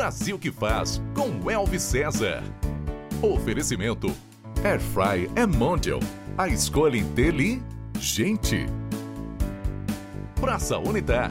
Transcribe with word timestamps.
Brasil 0.00 0.38
que 0.38 0.50
faz 0.50 0.98
com 1.14 1.50
Elvis 1.50 1.82
César. 1.82 2.42
Oferecimento 3.22 4.06
Airfry 4.64 5.30
é 5.36 5.44
Mondial. 5.44 6.00
A 6.38 6.48
escolha 6.48 6.96
inteligente. 6.96 8.64
Praça 10.40 10.78
Unitar. 10.78 11.30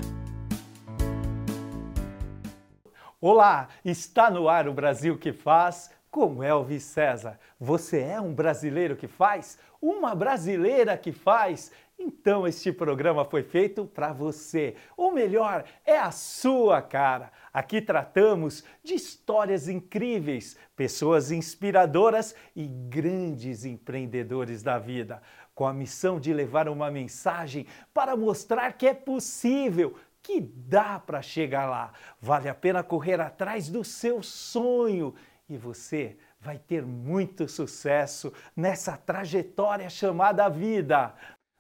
Olá, 3.19 3.69
está 3.83 4.29
no 4.29 4.47
ar 4.47 4.67
o 4.67 4.73
Brasil 4.73 5.17
que 5.17 5.33
faz 5.33 5.89
com 6.11 6.43
Elvis 6.43 6.83
César. 6.83 7.39
Você 7.59 8.01
é 8.01 8.21
um 8.21 8.35
brasileiro 8.35 8.95
que 8.95 9.07
faz? 9.07 9.57
Uma 9.81 10.13
brasileira 10.13 10.95
que 10.95 11.11
faz? 11.11 11.71
Então 11.97 12.47
este 12.47 12.71
programa 12.71 13.25
foi 13.25 13.41
feito 13.41 13.83
para 13.83 14.13
você. 14.13 14.75
Ou 14.95 15.11
melhor, 15.11 15.65
é 15.83 15.97
a 15.97 16.11
sua 16.11 16.83
cara. 16.83 17.31
Aqui 17.53 17.81
tratamos 17.81 18.63
de 18.83 18.93
histórias 18.93 19.67
incríveis, 19.67 20.55
pessoas 20.75 21.31
inspiradoras 21.31 22.35
e 22.55 22.67
grandes 22.67 23.65
empreendedores 23.65 24.61
da 24.61 24.77
vida, 24.77 25.21
com 25.55 25.65
a 25.65 25.73
missão 25.73 26.19
de 26.19 26.33
levar 26.33 26.69
uma 26.69 26.91
mensagem 26.91 27.65
para 27.93 28.15
mostrar 28.15 28.73
que 28.73 28.87
é 28.87 28.93
possível, 28.93 29.95
que 30.21 30.39
dá 30.41 30.99
para 30.99 31.21
chegar 31.21 31.65
lá. 31.65 31.91
Vale 32.21 32.47
a 32.49 32.55
pena 32.55 32.83
correr 32.83 33.19
atrás 33.19 33.69
do 33.69 33.83
seu 33.83 34.21
sonho 34.21 35.15
e 35.49 35.57
você 35.57 36.17
vai 36.39 36.57
ter 36.57 36.85
muito 36.85 37.47
sucesso 37.47 38.31
nessa 38.55 38.95
trajetória 38.95 39.89
chamada 39.89 40.47
vida. 40.47 41.13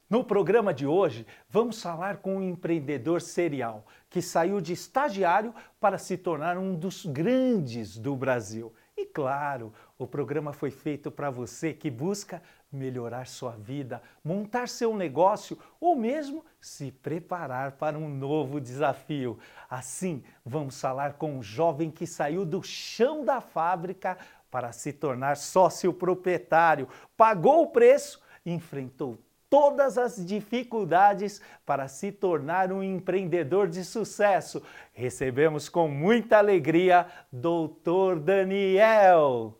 No 0.09 0.23
programa 0.23 0.73
de 0.73 0.87
hoje, 0.87 1.23
vamos 1.47 1.79
falar 1.83 2.17
com 2.17 2.37
um 2.37 2.41
empreendedor 2.41 3.21
serial 3.21 3.85
que 4.09 4.23
saiu 4.23 4.59
de 4.59 4.73
estagiário 4.73 5.53
para 5.79 5.99
se 5.99 6.17
tornar 6.17 6.57
um 6.57 6.73
dos 6.73 7.05
grandes 7.05 7.95
do 7.95 8.15
Brasil. 8.15 8.73
E 8.97 9.05
claro, 9.05 9.71
o 9.99 10.07
programa 10.07 10.51
foi 10.51 10.71
feito 10.71 11.11
para 11.11 11.29
você 11.29 11.75
que 11.75 11.91
busca 11.91 12.41
melhorar 12.71 13.27
sua 13.27 13.51
vida, 13.51 14.01
montar 14.23 14.67
seu 14.67 14.97
negócio 14.97 15.55
ou 15.79 15.95
mesmo 15.95 16.43
se 16.59 16.91
preparar 16.91 17.73
para 17.73 17.95
um 17.95 18.09
novo 18.09 18.59
desafio. 18.59 19.37
Assim, 19.69 20.23
vamos 20.43 20.81
falar 20.81 21.13
com 21.13 21.37
um 21.37 21.43
jovem 21.43 21.91
que 21.91 22.07
saiu 22.07 22.43
do 22.43 22.63
chão 22.63 23.23
da 23.23 23.39
fábrica 23.41 24.17
para 24.49 24.71
se 24.71 24.91
tornar 24.91 25.37
sócio 25.37 25.93
proprietário, 25.93 26.89
pagou 27.15 27.61
o 27.61 27.67
preço, 27.67 28.19
enfrentou 28.43 29.19
todas 29.49 29.97
as 29.97 30.23
dificuldades 30.23 31.41
para 31.65 31.87
se 31.87 32.11
tornar 32.11 32.71
um 32.71 32.83
empreendedor 32.83 33.67
de 33.67 33.83
sucesso. 33.83 34.61
Recebemos 34.93 35.67
com 35.67 35.87
muita 35.87 36.37
alegria 36.37 37.07
Doutor 37.31 38.19
Daniel. 38.19 39.55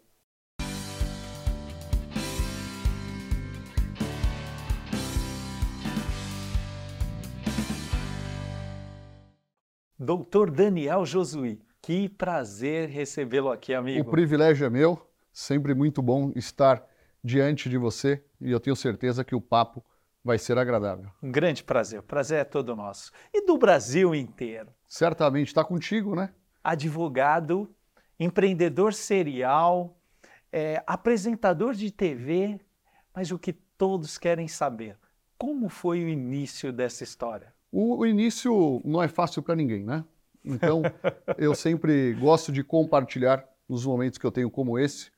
Doutor 10.01 10.49
Daniel 10.49 11.05
Josuí, 11.05 11.61
que 11.81 12.07
prazer 12.07 12.87
recebê-lo 12.87 13.51
aqui, 13.51 13.73
amigo. 13.73 14.07
O 14.07 14.11
privilégio 14.11 14.65
é 14.65 14.69
meu, 14.69 15.05
sempre 15.33 15.73
muito 15.73 16.01
bom 16.01 16.31
estar 16.35 16.87
diante 17.21 17.69
de 17.69 17.77
você 17.77 18.23
e 18.41 18.51
eu 18.51 18.59
tenho 18.59 18.75
certeza 18.75 19.23
que 19.23 19.35
o 19.35 19.41
papo 19.41 19.83
vai 20.23 20.37
ser 20.37 20.57
agradável. 20.57 21.09
Um 21.21 21.31
grande 21.31 21.63
prazer, 21.63 21.99
o 21.99 22.03
prazer 22.03 22.39
é 22.39 22.43
todo 22.43 22.75
nosso. 22.75 23.11
E 23.33 23.45
do 23.45 23.57
Brasil 23.57 24.13
inteiro. 24.13 24.69
Certamente 24.87 25.47
está 25.47 25.63
contigo, 25.63 26.15
né? 26.15 26.33
Advogado, 26.63 27.73
empreendedor 28.19 28.93
serial, 28.93 29.97
é, 30.51 30.83
apresentador 30.85 31.73
de 31.73 31.91
TV, 31.91 32.59
mas 33.15 33.31
o 33.31 33.39
que 33.39 33.53
todos 33.53 34.17
querem 34.17 34.47
saber, 34.47 34.97
como 35.37 35.69
foi 35.69 36.03
o 36.03 36.09
início 36.09 36.73
dessa 36.73 37.03
história? 37.03 37.53
O, 37.71 37.99
o 37.99 38.05
início 38.05 38.81
não 38.83 39.01
é 39.01 39.07
fácil 39.07 39.41
para 39.41 39.55
ninguém, 39.55 39.83
né? 39.83 40.03
Então, 40.43 40.81
eu 41.37 41.55
sempre 41.55 42.13
gosto 42.13 42.51
de 42.51 42.63
compartilhar 42.63 43.47
nos 43.67 43.85
momentos 43.85 44.17
que 44.17 44.25
eu 44.25 44.31
tenho 44.31 44.49
como 44.49 44.77
esse, 44.77 45.11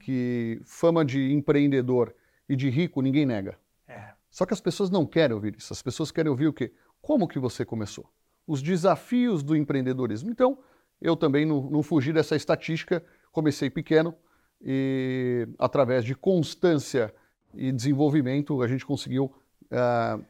que 0.00 0.60
fama 0.64 1.04
de 1.04 1.32
empreendedor 1.32 2.14
e 2.52 2.56
de 2.56 2.68
rico 2.68 3.00
ninguém 3.00 3.24
nega. 3.24 3.58
É. 3.88 4.10
Só 4.30 4.44
que 4.44 4.52
as 4.52 4.60
pessoas 4.60 4.90
não 4.90 5.06
querem 5.06 5.34
ouvir 5.34 5.56
isso. 5.56 5.72
As 5.72 5.80
pessoas 5.80 6.10
querem 6.10 6.30
ouvir 6.30 6.48
o 6.48 6.52
quê? 6.52 6.70
Como 7.00 7.26
que 7.26 7.38
você 7.38 7.64
começou? 7.64 8.06
Os 8.46 8.60
desafios 8.60 9.42
do 9.42 9.56
empreendedorismo. 9.56 10.30
Então, 10.30 10.58
eu 11.00 11.16
também 11.16 11.46
não, 11.46 11.62
não 11.70 11.82
fugi 11.82 12.12
dessa 12.12 12.36
estatística, 12.36 13.02
comecei 13.32 13.70
pequeno 13.70 14.14
e 14.60 15.48
através 15.58 16.04
de 16.04 16.14
constância 16.14 17.12
e 17.54 17.72
desenvolvimento 17.72 18.60
a 18.60 18.68
gente 18.68 18.84
conseguiu 18.84 19.34
uh, 19.70 20.22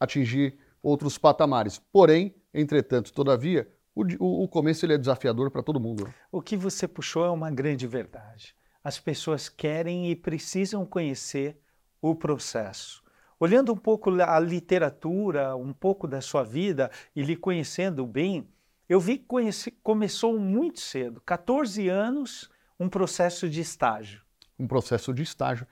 atingir 0.00 0.58
outros 0.82 1.16
patamares. 1.16 1.80
Porém, 1.92 2.34
entretanto, 2.52 3.12
todavia, 3.12 3.68
o, 3.94 4.42
o, 4.42 4.48
começo 4.48 4.84
ele 4.84 4.94
é 4.94 4.98
desafiador 4.98 5.48
para 5.50 5.62
todo 5.62 5.78
mundo. 5.78 6.12
O 6.30 6.42
que 6.42 6.56
você 6.56 6.88
puxou 6.88 7.24
é 7.24 7.30
uma 7.30 7.52
grande 7.52 7.86
verdade 7.86 8.56
as 8.82 8.98
pessoas 8.98 9.48
querem 9.48 10.10
e 10.10 10.16
precisam 10.16 10.84
conhecer 10.84 11.56
o 12.00 12.14
processo. 12.14 13.02
Olhando 13.38 13.72
um 13.72 13.76
pouco 13.76 14.10
a 14.10 14.38
literatura, 14.38 15.56
um 15.56 15.72
pouco 15.72 16.06
da 16.06 16.20
sua 16.20 16.44
vida 16.44 16.90
e 17.14 17.22
lhe 17.22 17.36
conhecendo 17.36 18.06
bem, 18.06 18.48
eu 18.88 19.00
vi 19.00 19.18
que 19.18 19.24
conheci, 19.24 19.70
começou 19.82 20.38
muito 20.38 20.80
cedo, 20.80 21.20
14 21.24 21.88
anos, 21.88 22.50
um 22.78 22.88
processo 22.88 23.48
de 23.48 23.60
estágio. 23.60 24.22
Um 24.58 24.66
processo 24.66 25.12
de 25.12 25.22
estágio. 25.22 25.66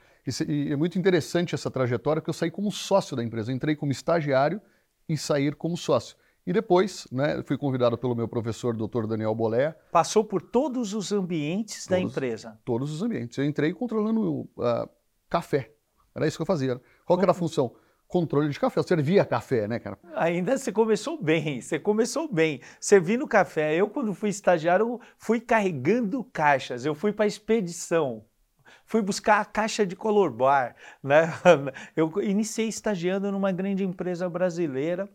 E 0.48 0.72
é 0.72 0.76
muito 0.76 0.98
interessante 0.98 1.54
essa 1.54 1.70
trajetória, 1.70 2.20
porque 2.20 2.30
eu 2.30 2.34
saí 2.34 2.50
como 2.50 2.70
sócio 2.70 3.16
da 3.16 3.22
empresa. 3.22 3.50
Eu 3.50 3.56
entrei 3.56 3.74
como 3.74 3.92
estagiário 3.92 4.60
e 5.08 5.16
saí 5.16 5.52
como 5.52 5.76
sócio. 5.76 6.16
E 6.50 6.52
depois, 6.52 7.06
né, 7.12 7.40
fui 7.44 7.56
convidado 7.56 7.96
pelo 7.96 8.12
meu 8.12 8.26
professor, 8.26 8.74
Dr. 8.76 9.06
Daniel 9.06 9.32
Bolé. 9.32 9.70
Passou 9.92 10.24
por 10.24 10.42
todos 10.42 10.94
os 10.94 11.12
ambientes 11.12 11.86
todos, 11.86 11.88
da 11.88 12.00
empresa? 12.00 12.58
Todos 12.64 12.92
os 12.92 13.00
ambientes. 13.04 13.38
Eu 13.38 13.44
entrei 13.44 13.72
controlando 13.72 14.40
uh, 14.40 14.90
café. 15.28 15.70
Era 16.12 16.26
isso 16.26 16.36
que 16.36 16.42
eu 16.42 16.46
fazia. 16.46 16.80
Qual 17.06 17.16
que 17.16 17.24
era 17.24 17.30
a 17.30 17.34
função? 17.36 17.72
Controle 18.08 18.48
de 18.48 18.58
café. 18.58 18.80
Eu 18.80 18.82
servia 18.82 19.24
café, 19.24 19.68
né, 19.68 19.78
cara? 19.78 19.96
Ainda 20.16 20.58
você 20.58 20.72
começou 20.72 21.22
bem, 21.22 21.60
você 21.60 21.78
começou 21.78 22.26
bem. 22.26 22.60
Servindo 22.80 23.28
café. 23.28 23.76
Eu, 23.76 23.88
quando 23.88 24.12
fui 24.12 24.30
estagiário, 24.30 25.00
fui 25.18 25.38
carregando 25.38 26.24
caixas. 26.32 26.84
Eu 26.84 26.96
fui 26.96 27.12
para 27.12 27.28
expedição 27.28 28.24
fui 28.84 29.02
buscar 29.02 29.40
a 29.40 29.44
caixa 29.44 29.86
de 29.86 29.94
color 29.94 30.32
bar, 30.32 30.74
né? 31.00 31.32
Eu 31.94 32.12
iniciei 32.22 32.66
estagiando 32.66 33.30
numa 33.30 33.52
grande 33.52 33.84
empresa 33.84 34.28
brasileira 34.28 35.08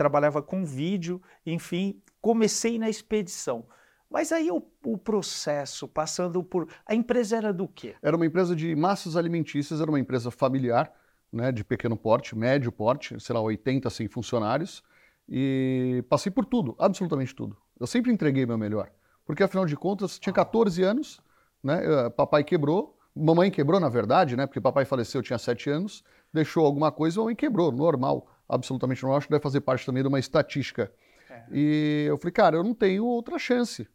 trabalhava 0.00 0.40
com 0.40 0.64
vídeo, 0.64 1.20
enfim, 1.44 2.00
comecei 2.22 2.78
na 2.78 2.88
expedição. 2.88 3.66
Mas 4.10 4.32
aí 4.32 4.50
o, 4.50 4.62
o, 4.82 4.96
processo, 4.96 5.86
passando 5.86 6.42
por. 6.42 6.66
A 6.86 6.94
empresa 6.94 7.36
era 7.36 7.52
do 7.52 7.68
quê? 7.68 7.94
Era 8.00 8.16
uma 8.16 8.24
empresa 8.24 8.56
de 8.56 8.74
massas 8.74 9.14
alimentícias, 9.14 9.78
era 9.78 9.90
uma 9.90 10.00
empresa 10.00 10.30
familiar, 10.30 10.90
né, 11.30 11.52
de 11.52 11.62
pequeno 11.62 11.98
porte, 11.98 12.34
médio 12.34 12.72
porte, 12.72 13.20
sei 13.20 13.34
lá, 13.34 13.42
80, 13.42 13.90
100 13.90 14.08
funcionários. 14.08 14.82
E 15.28 16.02
passei 16.08 16.32
por 16.32 16.46
tudo, 16.46 16.74
absolutamente 16.78 17.34
tudo. 17.34 17.54
Eu 17.78 17.86
sempre 17.86 18.10
entreguei 18.10 18.46
meu 18.46 18.56
melhor. 18.56 18.90
Porque 19.26 19.42
afinal 19.42 19.66
de 19.66 19.76
contas, 19.76 20.18
tinha 20.18 20.32
14 20.32 20.82
anos, 20.82 21.20
né, 21.62 21.82
eh, 21.84 22.08
papai 22.08 22.42
quebrou, 22.42 22.98
mamãe 23.14 23.50
quebrou, 23.50 23.78
na 23.78 23.90
verdade, 23.90 24.34
né, 24.34 24.46
porque 24.46 24.62
papai 24.62 24.86
faleceu, 24.86 25.18
eu 25.18 25.22
tinha 25.22 25.38
7 25.38 25.68
anos, 25.68 26.02
deixou 26.32 26.64
alguma 26.64 26.90
coisa, 26.90 27.20
mamãe 27.20 27.36
quebrou, 27.36 27.70
normal 27.70 28.26
absolutamente 28.50 29.02
normal, 29.02 29.18
acho 29.18 29.28
que 29.28 29.32
deve 29.32 29.42
fazer 29.42 29.60
parte 29.60 29.86
também 29.86 30.02
de 30.02 30.08
uma 30.08 30.18
estatística. 30.18 30.92
É. 31.30 31.44
E 31.52 32.04
eu 32.08 32.18
falei, 32.18 32.32
cara, 32.32 32.56
eu 32.56 32.64
não 32.64 32.74
tenho 32.74 33.04
outra 33.06 33.38
chance. 33.38 33.88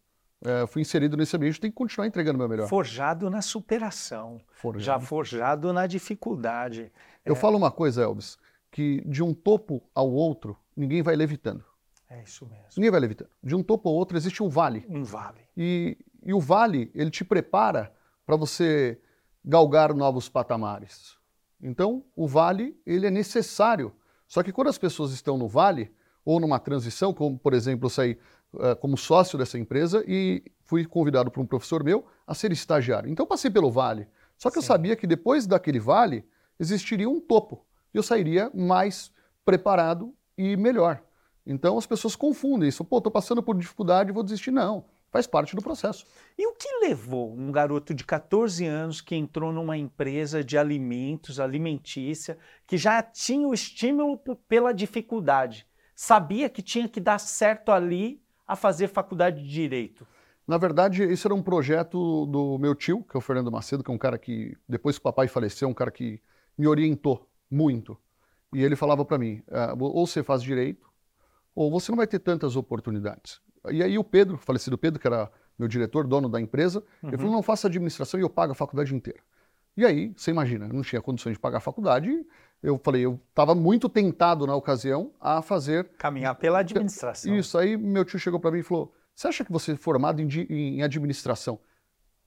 É, 0.44 0.66
fui 0.68 0.81
inserido 0.81 1.18
nesse 1.18 1.36
ambiente, 1.36 1.60
tenho 1.60 1.72
que 1.72 1.78
continuar 1.78 2.07
entregando 2.07 2.36
o 2.36 2.40
meu 2.40 2.50
melhor. 2.50 2.68
Forjado 2.68 3.30
na 3.30 3.42
superação, 3.42 4.40
forjado. 4.52 5.02
já 5.02 5.06
forjado 5.06 5.74
na 5.74 5.88
dificuldade. 5.88 6.92
Eu 7.25 7.34
é... 7.34 7.36
falo 7.36 7.57
uma 7.57 7.72
coisa, 7.72 8.04
Elvis, 8.04 8.38
que 8.72 9.02
de 9.06 9.24
um 9.24 9.34
topo 9.34 9.81
ao 9.94 10.12
outro, 10.12 10.57
ninguém 10.75 11.02
vai 11.02 11.16
levitando. 11.16 11.63
É 12.10 12.22
isso 12.22 12.46
mesmo. 12.46 12.68
Ninguém 12.78 12.92
vai 12.92 13.00
levitando. 13.00 13.30
De 13.44 13.56
um 13.56 13.63
topo 13.63 13.90
ao 13.90 13.96
outro 13.96 14.16
existe 14.16 14.44
um 14.44 14.50
vale. 14.50 14.86
Um 14.88 15.04
vale. 15.04 15.42
E, 15.57 15.98
e 16.24 16.34
o 16.34 16.40
vale, 16.40 16.92
ele 16.94 17.10
te 17.10 17.25
prepara 17.25 17.92
para 18.25 18.36
você 18.36 19.00
galgar 19.44 19.94
novos 19.94 20.30
patamares. 20.30 21.18
Então, 21.62 22.04
o 22.16 22.28
vale, 22.28 22.80
ele 22.86 23.07
é 23.07 23.12
necessário 23.12 23.94
só 24.27 24.44
que 24.44 24.51
quando 24.51 24.68
as 24.68 24.77
pessoas 24.77 25.12
estão 25.12 25.38
no 25.38 25.48
vale, 25.48 25.92
ou 26.25 26.39
numa 26.39 26.60
transição, 26.60 27.13
como 27.13 27.38
por 27.38 27.54
exemplo 27.54 27.86
eu 27.86 27.89
saí 27.89 28.18
uh, 28.54 28.75
como 28.77 28.98
sócio 28.98 29.38
dessa 29.38 29.60
empresa 29.60 30.04
e 30.07 30.44
fui 30.63 30.83
convidado 30.83 31.30
por 31.30 31.39
um 31.39 31.45
professor 31.45 31.83
meu 31.83 32.06
a 32.25 32.33
ser 32.33 32.51
estagiário. 32.51 33.10
Então 33.10 33.27
passei 33.27 33.51
pelo 33.51 33.69
vale. 33.69 34.07
Só 34.38 34.50
que 34.50 34.56
Sim. 34.56 34.60
eu 34.60 34.63
sabia 34.63 34.95
que 34.95 35.06
depois 35.06 35.45
daquele 35.45 35.80
vale 35.80 36.25
existiria 36.60 37.07
um 37.07 37.22
topo. 37.22 37.63
E 37.94 37.98
eu 37.98 38.04
sairia 38.04 38.51
mais 38.54 39.12
preparado 39.45 40.13
e 40.38 40.57
melhor. 40.57 41.01
Então 41.45 41.78
as 41.78 41.86
pessoas 41.86 42.16
confundem 42.16 42.68
isso. 42.68 42.83
Pô, 42.83 42.98
estou 42.98 43.12
passando 43.12 43.44
por 43.44 43.56
dificuldade, 43.56 44.12
vou 44.12 44.24
desistir. 44.24 44.51
Não. 44.51 44.86
Faz 45.16 45.26
parte 45.26 45.56
do 45.56 45.62
processo. 45.62 46.06
E 46.38 46.46
o 46.46 46.54
que 46.54 46.68
levou 46.82 47.34
um 47.34 47.50
garoto 47.50 47.94
de 47.94 48.04
14 48.04 48.66
anos 48.66 49.00
que 49.00 49.16
entrou 49.16 49.54
numa 49.54 49.78
empresa 49.78 50.44
de 50.44 50.58
alimentos, 50.58 51.40
alimentícia, 51.40 52.38
que 52.68 52.78
já 52.78 53.02
tinha 53.02 53.48
o 53.48 53.54
estímulo 53.54 54.20
pela 54.46 54.74
dificuldade, 54.74 55.66
sabia 55.96 56.50
que 56.50 56.62
tinha 56.62 56.90
que 56.90 57.00
dar 57.00 57.18
certo 57.18 57.72
ali 57.72 58.22
a 58.46 58.58
fazer 58.58 58.90
faculdade 58.90 59.42
de 59.42 59.50
direito? 59.50 60.06
Na 60.46 60.58
verdade, 60.58 61.06
isso 61.06 61.30
era 61.30 61.34
um 61.34 61.42
projeto 61.42 62.26
do 62.26 62.58
meu 62.60 62.76
tio, 62.76 63.02
que 63.04 63.16
é 63.16 63.18
o 63.18 63.22
Fernando 63.22 63.50
Macedo, 63.50 63.86
que 63.86 63.90
é 63.90 63.94
um 63.94 63.98
cara 63.98 64.18
que, 64.18 64.54
depois 64.68 64.98
que 64.98 65.00
o 65.00 65.04
papai 65.04 65.30
faleceu, 65.30 65.70
é 65.70 65.72
um 65.72 65.74
cara 65.74 65.92
que 65.92 66.22
me 66.58 66.68
orientou 66.68 67.26
muito. 67.50 67.98
E 68.54 68.62
ele 68.62 68.76
falava 68.76 69.06
para 69.06 69.18
mim: 69.18 69.42
ah, 69.50 69.74
ou 69.80 70.06
você 70.06 70.22
faz 70.22 70.44
direito, 70.44 70.86
ou 71.56 71.72
você 71.72 71.90
não 71.90 71.98
vai 71.98 72.06
ter 72.06 72.20
tantas 72.20 72.58
oportunidades. 72.58 73.40
E 73.72 73.84
aí 73.84 73.98
o 73.98 74.04
Pedro, 74.04 74.38
falecido 74.38 74.78
Pedro, 74.78 75.00
que 75.00 75.08
era 75.08 75.32
meu 75.58 75.68
diretor, 75.68 76.06
dono 76.06 76.28
da 76.28 76.40
empresa, 76.40 76.84
uhum. 77.02 77.10
ele 77.10 77.18
falou: 77.18 77.32
não 77.32 77.44
faça 77.44 77.68
administração 77.68 78.20
e 78.20 78.24
eu 78.24 78.30
pago 78.30 78.52
a 78.52 78.56
faculdade 78.56 78.94
inteira. 78.94 79.20
E 79.78 79.86
aí, 79.86 80.14
você 80.16 80.32
imagina, 80.32 80.68
eu 80.68 80.74
não 80.74 80.82
tinha 80.82 81.02
condições 81.02 81.34
de 81.34 81.40
pagar 81.40 81.58
a 81.58 81.62
faculdade, 81.62 82.26
eu 82.64 82.80
falei, 82.82 83.06
eu 83.06 83.20
estava 83.30 83.54
muito 83.54 83.90
tentado 83.90 84.48
na 84.48 84.56
ocasião 84.56 85.12
a 85.20 85.42
fazer. 85.42 85.90
Caminhar 85.98 86.34
pela 86.36 86.60
administração. 86.60 87.36
Isso, 87.36 87.58
aí 87.58 87.76
meu 87.76 88.06
tio 88.06 88.18
chegou 88.18 88.40
para 88.40 88.52
mim 88.52 88.60
e 88.60 88.64
falou: 88.64 88.94
você 89.16 89.28
acha 89.28 89.46
que 89.46 89.52
você 89.52 89.72
é 89.72 89.76
formado 89.76 90.22
em, 90.22 90.28
em 90.50 90.84
administração? 90.84 91.60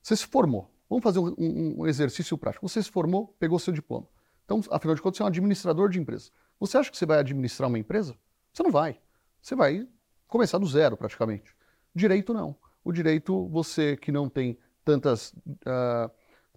Você 0.02 0.16
se 0.16 0.26
formou. 0.26 0.70
Vamos 0.88 1.02
fazer 1.02 1.18
um, 1.18 1.34
um, 1.38 1.80
um, 1.80 1.86
exercício 1.86 2.36
prático. 2.38 2.66
Você 2.66 2.82
se 2.82 2.90
formou, 2.90 3.36
pegou 3.38 3.58
seu 3.58 3.72
diploma. 3.72 4.06
Então, 4.44 4.62
afinal 4.70 4.94
de 4.94 5.02
contas, 5.02 5.18
você 5.18 5.22
é 5.22 5.26
um 5.26 5.28
administrador 5.28 5.90
de 5.90 6.00
empresa. 6.00 6.30
Você 6.58 6.78
acha 6.78 6.90
que 6.90 6.96
você 6.96 7.04
vai 7.04 7.18
administrar 7.18 7.68
uma 7.68 7.78
empresa? 7.78 8.16
Você 8.52 8.62
não 8.62 8.70
vai. 8.70 8.98
Você 9.42 9.54
vai 9.54 9.86
começar 10.28 10.58
do 10.58 10.66
zero, 10.66 10.96
praticamente. 10.96 11.54
Direito, 11.94 12.32
não. 12.32 12.54
O 12.84 12.92
direito, 12.92 13.48
você 13.48 13.96
que 13.96 14.12
não 14.12 14.28
tem 14.28 14.56
tantas, 14.84 15.32
uh, 15.32 16.10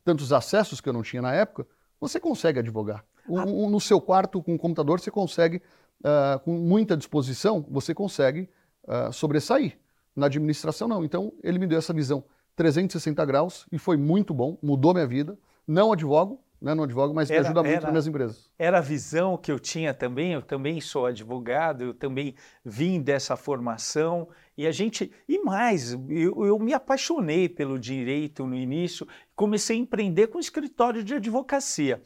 tantos 0.03 0.31
acessos 0.31 0.79
que 0.79 0.87
eu 0.87 0.93
não 0.93 1.01
tinha 1.01 1.21
na 1.21 1.33
época, 1.33 1.65
você 1.99 2.19
consegue 2.19 2.59
advogar. 2.59 3.03
Um, 3.27 3.69
no 3.69 3.79
seu 3.79 4.01
quarto, 4.01 4.41
com 4.41 4.53
um 4.53 4.57
computador, 4.57 4.99
você 4.99 5.11
consegue, 5.11 5.61
uh, 5.99 6.39
com 6.39 6.53
muita 6.53 6.97
disposição, 6.97 7.65
você 7.69 7.93
consegue 7.93 8.49
uh, 8.83 9.11
sobressair. 9.11 9.77
Na 10.13 10.25
administração, 10.25 10.87
não. 10.87 11.05
Então, 11.05 11.31
ele 11.41 11.57
me 11.57 11.65
deu 11.65 11.77
essa 11.77 11.93
visão 11.93 12.23
360 12.55 13.23
graus 13.25 13.65
e 13.71 13.79
foi 13.79 13.95
muito 13.95 14.33
bom, 14.33 14.57
mudou 14.61 14.93
minha 14.93 15.07
vida. 15.07 15.37
Não 15.65 15.93
advogo, 15.93 16.43
né, 16.61 16.75
não 16.75 16.83
advogo, 16.83 17.13
mas 17.13 17.31
era, 17.31 17.41
me 17.41 17.45
ajuda 17.47 17.63
muito 17.63 17.73
era, 17.73 17.81
nas 17.81 17.91
minhas 17.91 18.07
empresas. 18.07 18.49
Era 18.57 18.77
a 18.77 18.81
visão 18.81 19.35
que 19.35 19.51
eu 19.51 19.59
tinha 19.59 19.93
também, 19.93 20.33
eu 20.33 20.41
também 20.43 20.79
sou 20.79 21.07
advogado, 21.07 21.83
eu 21.83 21.93
também 21.93 22.35
vim 22.63 23.01
dessa 23.01 23.35
formação, 23.35 24.29
e 24.55 24.67
a 24.67 24.71
gente, 24.71 25.11
e 25.27 25.39
mais, 25.39 25.93
eu, 26.07 26.45
eu 26.45 26.59
me 26.59 26.71
apaixonei 26.71 27.49
pelo 27.49 27.79
direito 27.79 28.45
no 28.45 28.55
início, 28.55 29.07
comecei 29.35 29.75
a 29.75 29.79
empreender 29.79 30.27
com 30.27 30.39
escritório 30.39 31.03
de 31.03 31.15
advocacia. 31.15 31.99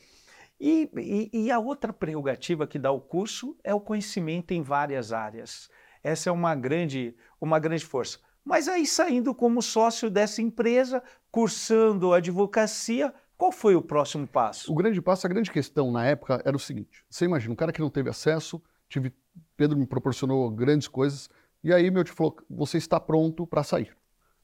E, 0.57 0.89
e, 0.95 1.29
e 1.33 1.51
a 1.51 1.59
outra 1.59 1.91
prerrogativa 1.91 2.65
que 2.65 2.79
dá 2.79 2.89
o 2.89 3.01
curso 3.01 3.57
é 3.61 3.73
o 3.73 3.81
conhecimento 3.81 4.53
em 4.53 4.61
várias 4.61 5.11
áreas. 5.11 5.69
Essa 6.01 6.29
é 6.29 6.31
uma 6.31 6.55
grande, 6.55 7.13
uma 7.41 7.59
grande 7.59 7.85
força. 7.85 8.19
Mas 8.45 8.69
aí 8.69 8.85
saindo 8.85 9.35
como 9.35 9.61
sócio 9.61 10.09
dessa 10.09 10.41
empresa, 10.41 11.03
cursando 11.29 12.13
advocacia, 12.13 13.13
qual 13.37 13.51
foi 13.51 13.75
o 13.75 13.81
próximo 13.81 14.25
passo? 14.27 14.71
O 14.71 14.75
grande 14.75 15.01
passo, 15.01 15.27
a 15.27 15.29
grande 15.29 15.51
questão 15.51 15.91
na 15.91 16.05
época 16.05 16.41
era 16.45 16.55
o 16.55 16.59
seguinte: 16.59 17.03
você 17.09 17.25
imagina, 17.25 17.53
um 17.53 17.55
cara 17.55 17.71
que 17.71 17.81
não 17.81 17.89
teve 17.89 18.09
acesso, 18.09 18.61
tive, 18.87 19.13
Pedro 19.57 19.77
me 19.77 19.85
proporcionou 19.85 20.49
grandes 20.49 20.87
coisas, 20.87 21.29
e 21.63 21.73
aí 21.73 21.91
meu 21.91 22.03
tio 22.03 22.15
falou: 22.15 22.35
você 22.49 22.77
está 22.77 22.99
pronto 22.99 23.45
para 23.45 23.63
sair. 23.63 23.95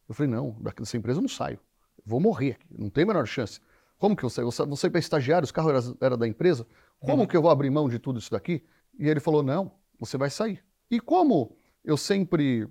Eu 0.08 0.16
falei: 0.16 0.32
não, 0.32 0.58
dessa 0.80 0.98
empresa 0.98 1.20
eu 1.20 1.22
não 1.22 1.30
saio. 1.30 1.60
vou 2.06 2.20
morrer 2.20 2.52
aqui, 2.52 2.66
não 2.78 2.90
tem 2.90 3.04
a 3.04 3.08
menor 3.08 3.26
chance. 3.26 3.60
Como 3.98 4.16
que 4.16 4.24
eu 4.24 4.30
saio? 4.30 4.48
Eu 4.48 4.68
vou 4.68 4.76
sair 4.76 4.90
para 4.90 5.00
estagiário, 5.00 5.46
os 5.46 5.52
carros 5.52 5.72
eram 5.72 5.98
era 6.02 6.18
da 6.18 6.28
empresa. 6.28 6.68
Como 7.00 7.22
uhum. 7.22 7.28
que 7.28 7.38
eu 7.38 7.42
vou 7.42 7.52
abrir 7.52 7.70
mão 7.70 7.88
de 7.88 8.00
tudo 8.00 8.20
isso 8.20 8.32
daqui? 8.32 8.66
E 9.00 9.08
ele 9.08 9.20
falou: 9.20 9.42
não, 9.42 9.72
você 10.00 10.18
vai 10.18 10.30
sair. 10.30 10.64
E 10.90 11.00
como 11.00 11.56
eu 11.84 11.96
sempre 11.96 12.68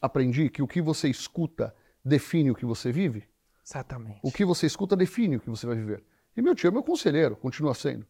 aprendi 0.00 0.48
que 0.48 0.62
o 0.62 0.68
que 0.68 0.80
você 0.80 1.08
escuta 1.08 1.74
define 2.04 2.50
o 2.50 2.54
que 2.54 2.66
você 2.66 2.92
vive, 2.92 3.26
Exatamente. 3.64 4.20
o 4.22 4.30
que 4.30 4.44
você 4.44 4.66
escuta 4.66 4.94
define 4.94 5.36
o 5.36 5.40
que 5.40 5.48
você 5.48 5.66
vai 5.66 5.76
viver. 5.76 6.02
E 6.36 6.42
meu 6.42 6.54
tio 6.54 6.68
é 6.68 6.70
meu 6.70 6.82
conselheiro, 6.82 7.36
continua 7.36 7.74
sendo. 7.74 8.06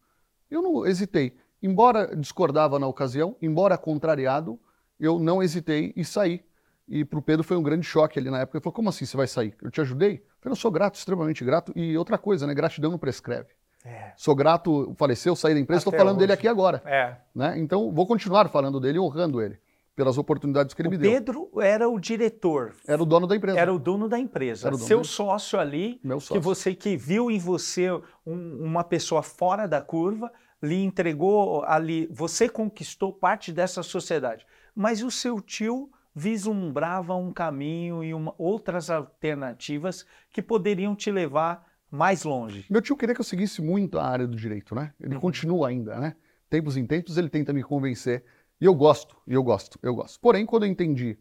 Eu 0.49 0.61
não 0.61 0.85
hesitei. 0.85 1.35
Embora 1.61 2.15
discordava 2.15 2.77
na 2.77 2.87
ocasião, 2.87 3.35
embora 3.41 3.77
contrariado, 3.77 4.59
eu 4.99 5.17
não 5.19 5.41
hesitei 5.41 5.93
e 5.95 6.03
saí. 6.03 6.43
E 6.87 7.03
para 7.03 7.17
o 7.17 7.21
Pedro 7.21 7.43
foi 7.43 7.57
um 7.57 7.63
grande 7.63 7.85
choque 7.85 8.19
ali 8.19 8.29
na 8.29 8.41
época. 8.41 8.57
Ele 8.57 8.63
falou: 8.63 8.73
Como 8.73 8.89
assim 8.89 9.05
você 9.05 9.17
vai 9.17 9.27
sair? 9.27 9.55
Eu 9.61 9.71
te 9.71 9.81
ajudei? 9.81 10.17
Eu 10.17 10.21
falei: 10.39 10.51
Eu 10.51 10.55
sou 10.55 10.69
grato, 10.69 10.95
extremamente 10.95 11.43
grato. 11.43 11.71
E 11.75 11.97
outra 11.97 12.17
coisa, 12.17 12.45
né? 12.45 12.53
Gratidão 12.53 12.91
não 12.91 12.99
prescreve. 12.99 13.49
É. 13.83 14.13
Sou 14.17 14.35
grato, 14.35 14.93
faleceu, 14.97 15.35
saí 15.35 15.53
da 15.53 15.59
empresa, 15.59 15.79
estou 15.79 15.93
falando 15.93 16.17
hoje. 16.17 16.19
dele 16.19 16.33
aqui 16.33 16.47
agora. 16.47 16.81
É. 16.85 17.17
Né? 17.33 17.57
Então, 17.59 17.91
vou 17.91 18.05
continuar 18.05 18.49
falando 18.49 18.79
dele, 18.79 18.99
honrando 18.99 19.41
ele 19.41 19.59
pelas 19.95 20.17
oportunidades 20.17 20.73
que 20.73 20.81
ele 20.81 20.89
o 20.89 20.91
me 20.91 20.97
deu. 20.97 21.11
Pedro 21.11 21.49
era 21.61 21.87
o 21.87 21.99
diretor. 21.99 22.75
Era 22.85 23.01
o 23.01 23.05
dono 23.05 23.25
da 23.25 23.35
empresa. 23.35 23.59
Era 23.59 23.73
o 23.73 23.79
dono 23.79 24.09
da 24.09 24.19
empresa. 24.19 24.69
Dono 24.69 24.83
Seu 24.83 25.03
sócio 25.03 25.57
ali, 25.57 25.99
sócio. 26.03 26.33
que 26.33 26.39
você 26.39 26.75
que 26.75 26.97
viu 26.97 27.31
em 27.31 27.39
você 27.39 27.89
um, 28.25 28.63
uma 28.63 28.83
pessoa 28.83 29.23
fora 29.23 29.65
da 29.67 29.81
curva, 29.81 30.31
lhe 30.61 30.83
entregou 30.83 31.63
ali, 31.63 32.07
você 32.11 32.49
conquistou 32.49 33.13
parte 33.13 33.53
dessa 33.53 33.81
sociedade. 33.81 34.45
Mas 34.75 35.01
o 35.01 35.09
seu 35.09 35.39
tio 35.39 35.89
vislumbrava 36.13 37.15
um 37.15 37.31
caminho 37.31 38.03
e 38.03 38.13
uma, 38.13 38.33
outras 38.37 38.89
alternativas 38.89 40.05
que 40.31 40.41
poderiam 40.41 40.95
te 40.95 41.11
levar 41.11 41.65
mais 41.89 42.23
longe. 42.23 42.65
Meu 42.69 42.81
tio 42.81 42.97
queria 42.97 43.15
que 43.15 43.21
eu 43.21 43.25
seguisse 43.25 43.61
muito 43.61 43.97
a 43.99 44.05
área 44.05 44.27
do 44.27 44.35
direito, 44.35 44.75
né? 44.75 44.93
Ele 44.99 45.15
uhum. 45.15 45.21
continua 45.21 45.69
ainda, 45.69 45.99
né? 45.99 46.15
Tempos 46.49 46.77
em 46.77 46.85
tempos 46.85 47.17
ele 47.17 47.29
tenta 47.29 47.51
me 47.51 47.63
convencer 47.63 48.23
e 48.59 48.65
eu 48.65 48.73
gosto, 48.73 49.15
e 49.27 49.33
eu 49.33 49.43
gosto, 49.43 49.77
eu 49.81 49.93
gosto. 49.93 50.19
Porém, 50.19 50.45
quando 50.45 50.63
eu 50.63 50.69
entendi 50.69 51.17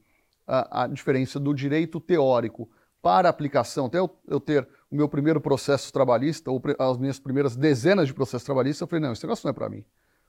a, 0.47 0.85
a 0.85 0.87
diferença 0.87 1.41
do 1.41 1.53
direito 1.53 2.01
teórico 2.01 2.71
para 3.03 3.29
aplicação, 3.29 3.87
até 3.87 3.99
eu, 3.99 4.11
eu, 4.27 4.41
ter 4.41 4.67
o 4.91 4.97
meu 4.97 5.09
primeiro 5.09 5.41
processo 5.41 5.93
trabalhista, 5.93 6.51
ou 6.51 6.63
as 6.79 6.97
minhas 6.97 7.19
primeiras 7.19 7.57
dezenas 7.57 8.07
de 8.07 8.15
processos 8.15 8.45
trabalhistas, 8.45 8.81
eu 8.81 8.87
falei, 8.87 9.03
não, 9.03 9.13
esse 9.13 9.25
negócio 9.25 9.47
não 9.47 9.51
é 9.51 9.55
para 9.55 9.69
mim. 9.69 9.85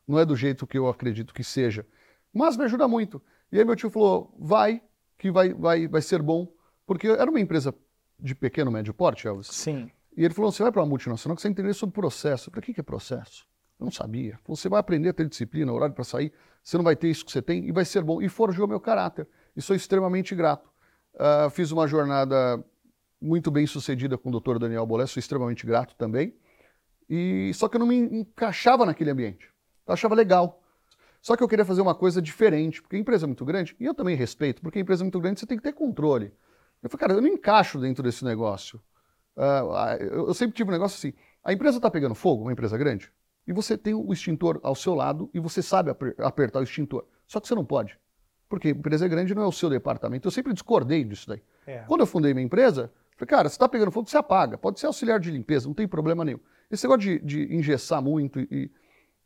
Não 0.08 0.20
é 0.20 0.26
do 0.26 0.36
jeito 0.36 0.68
que 0.68 0.78
eu 0.78 0.88
acredito 0.88 1.34
que 1.34 1.44
seja. 1.44 1.86
Mas 2.34 2.58
me 2.58 2.66
ajuda 2.66 2.88
muito. 2.88 3.22
E 3.52 3.58
aí 3.58 3.66
meu 3.66 3.76
tio 3.76 3.90
falou, 3.90 4.36
vai, 4.38 4.82
que 5.18 5.32
vai, 5.32 5.54
vai, 5.54 5.88
vai 5.88 6.02
ser 6.02 6.22
bom. 6.22 6.52
Porque 6.86 7.08
era 7.08 7.30
uma 7.30 7.40
empresa 7.40 7.74
de 8.20 8.36
pequeno, 8.36 8.72
médio 8.72 8.94
porte, 8.94 9.28
Elvis. 9.28 9.48
Sim. 9.48 9.90
E 10.18 10.24
ele 10.24 10.34
falou, 10.34 10.52
você 10.52 10.64
vai 10.64 10.72
para 10.72 10.82
uma 10.82 10.88
multinacional 10.88 11.36
que 11.36 11.42
você 11.42 11.48
entender 11.48 11.74
sobre 11.74 11.94
processo. 11.94 12.52
Falei, 12.52 12.70
o 12.70 12.74
que 12.74 12.80
é 12.80 12.84
processo? 12.84 13.46
Não 13.86 13.92
sabia. 13.92 14.40
Você 14.48 14.68
vai 14.68 14.80
aprender 14.80 15.10
a 15.10 15.14
ter 15.14 15.28
disciplina, 15.30 15.72
horário 15.72 15.94
para 15.94 16.04
sair, 16.04 16.34
você 16.64 16.76
não 16.76 16.84
vai 16.84 16.96
ter 16.96 17.08
isso 17.10 17.24
que 17.24 17.32
você 17.32 17.42
tem 17.42 17.68
e 17.68 17.72
vai 17.72 17.86
ser 17.86 18.04
bom. 18.04 18.22
E 18.22 18.28
forjou 18.28 18.68
meu 18.68 18.80
caráter. 18.80 19.28
E 19.56 19.62
sou 19.62 19.76
extremamente 19.76 20.34
grato. 20.34 20.68
Uh, 21.14 21.50
fiz 21.52 21.72
uma 21.72 21.88
jornada 21.88 22.64
muito 23.22 23.52
bem 23.52 23.66
sucedida 23.68 24.18
com 24.18 24.30
o 24.30 24.40
Dr. 24.40 24.58
Daniel 24.58 24.86
Bolé, 24.86 25.06
sou 25.06 25.20
extremamente 25.20 25.66
grato 25.66 25.96
também. 25.96 26.36
E 27.10 27.52
só 27.54 27.68
que 27.68 27.78
eu 27.78 27.80
não 27.80 27.88
me 27.88 27.96
encaixava 27.96 28.86
naquele 28.86 29.12
ambiente. 29.12 29.50
Eu 29.88 29.94
achava 29.94 30.16
legal. 30.16 30.62
Só 31.22 31.36
que 31.36 31.44
eu 31.44 31.48
queria 31.48 31.66
fazer 31.66 31.82
uma 31.82 31.96
coisa 31.96 32.22
diferente, 32.22 32.82
porque 32.82 32.96
a 32.96 33.00
empresa 33.00 33.26
é 33.26 33.28
muito 33.28 33.46
grande, 33.46 33.76
e 33.80 33.86
eu 33.86 33.94
também 33.94 34.16
respeito, 34.16 34.62
porque 34.62 34.80
a 34.80 34.82
empresa 34.82 35.04
é 35.04 35.06
muito 35.06 35.20
grande, 35.20 35.40
você 35.40 35.46
tem 35.48 35.58
que 35.58 35.64
ter 35.64 35.74
controle. 35.74 36.34
Eu 36.84 36.90
falei, 36.90 37.00
cara, 37.00 37.14
eu 37.14 37.22
não 37.22 37.28
encaixo 37.28 37.80
dentro 37.80 38.04
desse 38.04 38.24
negócio. 38.24 38.80
Uh, 39.36 40.04
eu 40.28 40.34
sempre 40.34 40.56
tive 40.56 40.70
um 40.70 40.74
negócio 40.74 40.98
assim, 40.98 41.18
a 41.44 41.52
empresa 41.52 41.78
está 41.78 41.90
pegando 41.90 42.16
fogo, 42.16 42.44
uma 42.44 42.52
empresa 42.52 42.78
grande, 42.78 43.12
e 43.48 43.54
você 43.54 43.78
tem 43.78 43.94
o 43.94 44.12
extintor 44.12 44.60
ao 44.64 44.76
seu 44.76 44.96
lado 44.96 45.30
e 45.34 45.40
você 45.40 45.62
sabe 45.62 45.92
apertar 46.20 46.60
o 46.60 46.64
extintor. 46.64 47.06
Só 47.28 47.40
que 47.40 47.48
você 47.48 47.56
não 47.56 47.66
pode. 47.66 47.98
Porque 48.50 48.70
a 48.70 48.72
empresa 48.72 49.06
é 49.06 49.10
grande 49.10 49.36
não 49.36 49.44
é 49.44 49.48
o 49.48 49.52
seu 49.52 49.70
departamento. 49.70 50.28
Eu 50.28 50.32
sempre 50.32 50.54
discordei 50.54 51.04
disso 51.04 51.28
daí. 51.28 51.42
É. 51.66 51.80
Quando 51.80 52.02
eu 52.02 52.08
fundei 52.08 52.34
minha 52.34 52.46
empresa, 52.46 52.92
falei, 53.16 53.28
cara, 53.28 53.50
se 53.50 53.56
está 53.56 53.68
pegando 53.68 53.92
fogo, 53.92 54.10
você 54.10 54.18
apaga. 54.18 54.58
Pode 54.58 54.80
ser 54.80 54.88
auxiliar 54.88 55.20
de 55.20 55.32
limpeza, 55.32 55.68
não 55.68 55.74
tem 55.74 55.88
problema 55.88 56.24
nenhum. 56.24 56.40
Esse 56.70 56.86
negócio 56.88 57.02
de, 57.02 57.20
de 57.20 57.56
engessar 57.56 58.02
muito 58.02 58.40
e, 58.40 58.48
e 58.52 58.72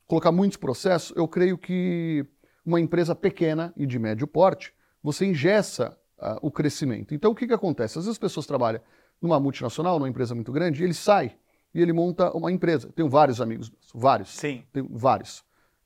colocar 0.07 0.31
muitos 0.31 0.57
processos, 0.57 1.15
eu 1.15 1.27
creio 1.27 1.57
que 1.57 2.25
uma 2.65 2.79
empresa 2.79 3.15
pequena 3.15 3.73
e 3.75 3.85
de 3.85 3.97
médio 3.97 4.27
porte, 4.27 4.73
você 5.01 5.25
engessa 5.25 5.97
uh, 6.17 6.38
o 6.41 6.51
crescimento. 6.51 7.13
Então, 7.13 7.31
o 7.31 7.35
que, 7.35 7.47
que 7.47 7.53
acontece? 7.53 7.97
Às 7.97 8.05
vezes 8.05 8.15
as 8.15 8.19
pessoas 8.19 8.45
trabalham 8.45 8.81
numa 9.21 9.39
multinacional, 9.39 9.97
numa 9.97 10.09
empresa 10.09 10.35
muito 10.35 10.51
grande, 10.51 10.81
e 10.81 10.85
ele 10.85 10.93
sai 10.93 11.38
e 11.73 11.81
ele 11.81 11.93
monta 11.93 12.31
uma 12.35 12.51
empresa. 12.51 12.91
Tenho 12.95 13.09
vários 13.09 13.39
amigos, 13.39 13.71
vários. 13.93 14.29
Sim. 14.35 14.63
Tenho 14.71 14.88
vários. 14.91 15.43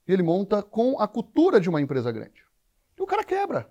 E 0.08 0.14
ele 0.14 0.24
monta 0.24 0.62
com 0.62 1.00
a 1.00 1.08
cultura 1.08 1.60
de 1.60 1.70
uma 1.70 1.82
empresa 1.82 2.12
grande. 2.12 2.44
E 2.98 3.02
o 3.02 3.06
cara 3.06 3.24
quebra. 3.24 3.70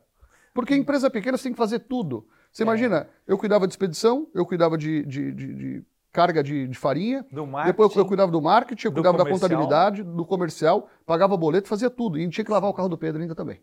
Porque 0.54 0.75
empresa 0.75 1.11
pequena 1.11 1.37
você 1.37 1.45
tem 1.45 1.52
que 1.52 1.59
fazer 1.59 1.81
tudo. 1.81 2.26
Você 2.52 2.62
é. 2.62 2.64
imagina, 2.64 3.09
eu 3.26 3.38
cuidava 3.38 3.66
de 3.66 3.73
expedição, 3.73 4.28
eu 4.35 4.45
cuidava 4.45 4.76
de, 4.76 5.04
de, 5.07 5.33
de, 5.33 5.54
de 5.54 5.85
carga 6.12 6.42
de, 6.42 6.69
de, 6.69 6.78
farinha. 6.78 7.25
Do 7.33 7.47
marketing. 7.47 7.73
Depois 7.73 7.97
eu 7.97 8.07
cuidava 8.07 8.31
do 8.31 8.42
marketing, 8.42 8.87
eu 8.87 8.92
cuidava 8.92 9.19
da 9.19 9.25
contabilidade, 9.25 10.02
do 10.02 10.26
comercial, 10.26 10.88
pagava 11.07 11.37
boleto, 11.37 11.69
fazia 11.69 11.88
tudo. 11.88 12.19
E 12.19 12.28
tinha 12.28 12.45
que 12.45 12.50
lavar 12.50 12.71
o 12.71 12.75
carro 12.75 12.88
do 12.88 12.99
Pedro 12.99 13.23
ainda 13.23 13.35
também. 13.35 13.61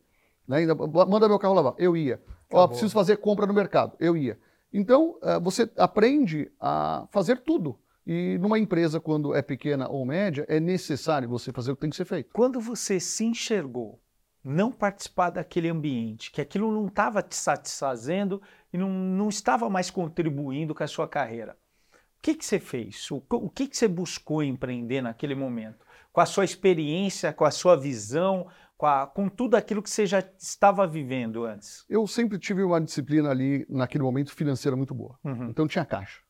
Né? 0.47 0.57
Ainda, 0.57 0.73
manda 0.73 1.27
meu 1.27 1.37
carro 1.37 1.53
lavar. 1.53 1.75
Eu 1.77 1.95
ia. 1.95 2.19
Ó, 2.51 2.67
preciso 2.67 2.91
fazer 2.91 3.17
compra 3.17 3.45
no 3.45 3.53
mercado. 3.53 3.93
Eu 3.99 4.17
ia. 4.17 4.39
Então, 4.73 5.17
uh, 5.21 5.39
você 5.39 5.69
aprende 5.77 6.51
a 6.59 7.07
fazer 7.11 7.37
tudo. 7.41 7.77
E 8.11 8.39
numa 8.39 8.57
empresa, 8.57 8.99
quando 8.99 9.35
é 9.35 9.41
pequena 9.43 9.87
ou 9.87 10.03
média, 10.03 10.43
é 10.49 10.59
necessário 10.59 11.29
você 11.29 11.53
fazer 11.53 11.71
o 11.71 11.75
que 11.75 11.81
tem 11.81 11.91
que 11.91 11.95
ser 11.95 12.05
feito. 12.05 12.31
Quando 12.33 12.59
você 12.59 12.99
se 12.99 13.23
enxergou 13.23 14.01
não 14.43 14.71
participar 14.71 15.29
daquele 15.29 15.69
ambiente, 15.69 16.31
que 16.31 16.41
aquilo 16.41 16.71
não 16.71 16.87
estava 16.87 17.21
te 17.21 17.35
satisfazendo 17.35 18.41
e 18.73 18.79
não, 18.79 18.89
não 18.89 19.29
estava 19.29 19.69
mais 19.69 19.91
contribuindo 19.91 20.73
com 20.73 20.83
a 20.83 20.87
sua 20.87 21.07
carreira, 21.07 21.55
o 21.93 22.21
que, 22.23 22.33
que 22.33 22.43
você 22.43 22.59
fez? 22.59 23.11
O, 23.11 23.23
o 23.29 23.47
que, 23.47 23.67
que 23.67 23.77
você 23.77 23.87
buscou 23.87 24.41
empreender 24.41 25.03
naquele 25.03 25.35
momento? 25.35 25.85
Com 26.11 26.19
a 26.19 26.25
sua 26.25 26.43
experiência, 26.43 27.31
com 27.31 27.45
a 27.45 27.51
sua 27.51 27.75
visão, 27.75 28.47
com, 28.75 28.87
a, 28.87 29.05
com 29.05 29.29
tudo 29.29 29.53
aquilo 29.53 29.83
que 29.83 29.89
você 29.89 30.07
já 30.07 30.23
estava 30.35 30.87
vivendo 30.87 31.45
antes? 31.45 31.85
Eu 31.87 32.07
sempre 32.07 32.39
tive 32.39 32.63
uma 32.63 32.81
disciplina 32.81 33.29
ali, 33.29 33.67
naquele 33.69 34.03
momento, 34.03 34.33
financeira 34.33 34.75
muito 34.75 34.95
boa. 34.95 35.15
Uhum. 35.23 35.51
Então 35.51 35.67
tinha 35.67 35.85
caixa. 35.85 36.27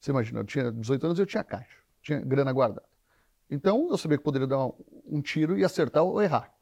Você 0.00 0.10
imagina, 0.10 0.40
eu 0.40 0.44
tinha 0.44 0.72
18 0.72 1.04
anos 1.04 1.18
e 1.18 1.22
eu 1.22 1.26
tinha 1.26 1.44
caixa, 1.44 1.76
tinha 2.02 2.20
grana 2.20 2.52
guardada. 2.52 2.88
Então 3.50 3.88
eu 3.90 3.98
sabia 3.98 4.16
que 4.16 4.24
poderia 4.24 4.46
dar 4.46 4.64
um, 4.64 4.72
um 5.06 5.20
tiro 5.20 5.58
e 5.58 5.64
acertar 5.64 6.02
ou 6.02 6.22
errar. 6.22 6.52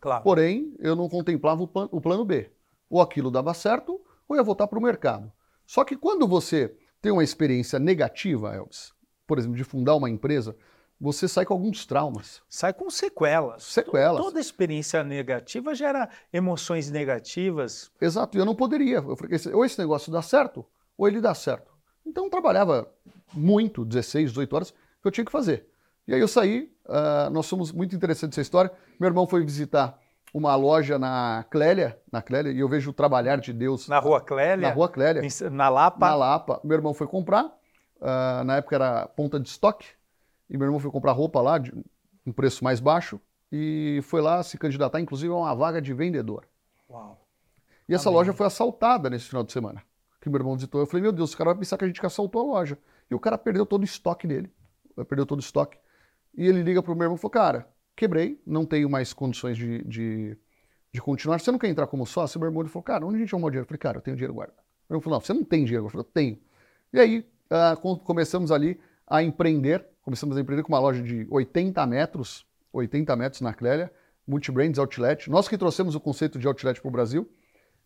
Claro. 0.00 0.22
Porém, 0.22 0.74
eu 0.78 0.94
não 0.94 1.08
contemplava 1.08 1.62
o, 1.62 1.66
plan, 1.66 1.88
o 1.90 2.00
plano 2.00 2.24
B. 2.24 2.50
Ou 2.90 3.00
aquilo 3.00 3.30
dava 3.30 3.54
certo, 3.54 4.00
ou 4.28 4.36
ia 4.36 4.42
voltar 4.42 4.66
para 4.66 4.78
o 4.78 4.82
mercado. 4.82 5.32
Só 5.64 5.84
que 5.84 5.96
quando 5.96 6.28
você 6.28 6.76
tem 7.00 7.10
uma 7.10 7.24
experiência 7.24 7.78
negativa, 7.78 8.54
Elvis, 8.54 8.92
por 9.26 9.38
exemplo, 9.38 9.56
de 9.56 9.64
fundar 9.64 9.96
uma 9.96 10.10
empresa, 10.10 10.56
você 11.00 11.26
sai 11.26 11.44
com 11.44 11.54
alguns 11.54 11.86
traumas. 11.86 12.42
Sai 12.48 12.72
com 12.72 12.88
sequelas. 12.90 13.64
Sequelas. 13.64 14.22
Toda 14.22 14.40
experiência 14.40 15.02
negativa 15.02 15.74
gera 15.74 16.08
emoções 16.32 16.90
negativas. 16.90 17.90
Exato, 18.00 18.36
e 18.36 18.40
eu 18.40 18.44
não 18.44 18.54
poderia. 18.54 18.96
Eu 18.96 19.16
falei, 19.16 19.38
ou 19.52 19.64
esse 19.64 19.78
negócio 19.78 20.12
dá 20.12 20.22
certo, 20.22 20.64
ou 20.96 21.08
ele 21.08 21.20
dá 21.20 21.34
certo. 21.34 21.75
Então 22.06 22.24
eu 22.24 22.30
trabalhava 22.30 22.88
muito, 23.34 23.84
16, 23.84 24.30
18 24.30 24.56
horas, 24.56 24.70
que 24.70 25.08
eu 25.08 25.10
tinha 25.10 25.24
que 25.24 25.32
fazer. 25.32 25.66
E 26.06 26.14
aí 26.14 26.20
eu 26.20 26.28
saí, 26.28 26.72
uh, 26.86 27.30
nós 27.30 27.46
somos 27.46 27.72
muito 27.72 27.96
interessantes 27.96 28.38
essa 28.38 28.42
história. 28.42 28.70
Meu 28.98 29.08
irmão 29.08 29.26
foi 29.26 29.44
visitar 29.44 29.98
uma 30.32 30.54
loja 30.54 30.98
na 30.98 31.44
Clélia, 31.50 31.98
na 32.12 32.22
Clélia, 32.22 32.52
e 32.52 32.60
eu 32.60 32.68
vejo 32.68 32.90
o 32.90 32.92
trabalhar 32.92 33.40
de 33.40 33.52
Deus. 33.52 33.88
Na 33.88 33.98
Rua 33.98 34.20
Clélia? 34.20 34.68
Na 34.68 34.72
Rua 34.72 34.88
Clélia. 34.88 35.22
Na 35.50 35.68
Lapa? 35.68 36.06
Na 36.06 36.14
Lapa. 36.14 36.60
Meu 36.62 36.76
irmão 36.76 36.94
foi 36.94 37.06
comprar, 37.06 37.46
uh, 37.46 38.44
na 38.44 38.56
época 38.56 38.76
era 38.76 39.08
ponta 39.08 39.40
de 39.40 39.48
estoque, 39.48 39.86
e 40.48 40.56
meu 40.56 40.66
irmão 40.66 40.78
foi 40.78 40.90
comprar 40.90 41.12
roupa 41.12 41.40
lá, 41.40 41.58
de 41.58 41.72
um 42.24 42.32
preço 42.32 42.62
mais 42.62 42.80
baixo, 42.80 43.20
e 43.50 44.00
foi 44.02 44.20
lá 44.20 44.42
se 44.42 44.58
candidatar, 44.58 45.00
inclusive, 45.00 45.32
a 45.32 45.36
uma 45.36 45.54
vaga 45.54 45.80
de 45.80 45.92
vendedor. 45.92 46.44
Uau. 46.88 47.20
E 47.88 47.94
essa 47.94 48.08
Amém. 48.08 48.18
loja 48.18 48.32
foi 48.32 48.46
assaltada 48.46 49.08
nesse 49.08 49.26
final 49.26 49.42
de 49.42 49.52
semana, 49.52 49.82
que 50.26 50.30
meu 50.30 50.40
irmão 50.40 50.54
visitou. 50.54 50.80
Eu 50.80 50.86
falei, 50.86 51.02
meu 51.02 51.12
Deus, 51.12 51.32
o 51.32 51.36
cara 51.36 51.50
vai 51.50 51.60
pensar 51.60 51.78
que 51.78 51.84
a 51.84 51.86
gente 51.86 52.04
assaltou 52.04 52.42
a 52.42 52.58
loja. 52.58 52.76
E 53.08 53.14
o 53.14 53.20
cara 53.20 53.38
perdeu 53.38 53.64
todo 53.64 53.82
o 53.82 53.84
estoque 53.84 54.26
dele. 54.26 54.50
Perdeu 55.08 55.24
todo 55.24 55.38
o 55.38 55.42
estoque. 55.42 55.78
E 56.36 56.46
ele 56.46 56.62
liga 56.62 56.82
pro 56.82 56.94
meu 56.94 57.04
irmão 57.04 57.16
e 57.16 57.18
falou, 57.18 57.30
cara, 57.30 57.68
quebrei, 57.94 58.40
não 58.44 58.66
tenho 58.66 58.90
mais 58.90 59.12
condições 59.12 59.56
de, 59.56 59.84
de, 59.84 60.36
de 60.92 61.00
continuar. 61.00 61.38
Você 61.38 61.52
não 61.52 61.58
quer 61.58 61.68
entrar 61.68 61.86
como 61.86 62.04
sócio? 62.04 62.40
Meu 62.40 62.48
irmão 62.48 62.62
ele 62.62 62.68
falou, 62.68 62.82
cara, 62.82 63.06
onde 63.06 63.16
a 63.16 63.18
gente 63.20 63.32
arrumou 63.32 63.50
dinheiro? 63.50 63.64
Eu 63.64 63.68
falei, 63.68 63.78
cara, 63.78 63.98
eu 63.98 64.02
tenho 64.02 64.16
dinheiro 64.16 64.34
guardado. 64.34 64.56
Meu 64.88 64.96
irmão 64.96 65.00
falou, 65.00 65.18
não, 65.18 65.24
você 65.24 65.32
não 65.32 65.44
tem 65.44 65.64
dinheiro. 65.64 65.86
Eu 65.86 65.90
falei, 65.90 66.06
tenho. 66.12 66.38
E 66.92 66.98
aí 66.98 67.26
uh, 67.50 67.98
começamos 68.00 68.50
ali 68.50 68.80
a 69.06 69.22
empreender, 69.22 69.86
começamos 70.02 70.36
a 70.36 70.40
empreender 70.40 70.64
com 70.64 70.72
uma 70.72 70.80
loja 70.80 71.00
de 71.00 71.24
80 71.30 71.86
metros, 71.86 72.44
80 72.72 73.14
metros 73.14 73.40
na 73.40 73.54
Clélia, 73.54 73.92
Multibrands 74.26 74.78
Outlet. 74.78 75.30
Nós 75.30 75.46
que 75.46 75.56
trouxemos 75.56 75.94
o 75.94 76.00
conceito 76.00 76.36
de 76.36 76.48
Outlet 76.48 76.80
para 76.80 76.88
o 76.88 76.90
Brasil. 76.90 77.30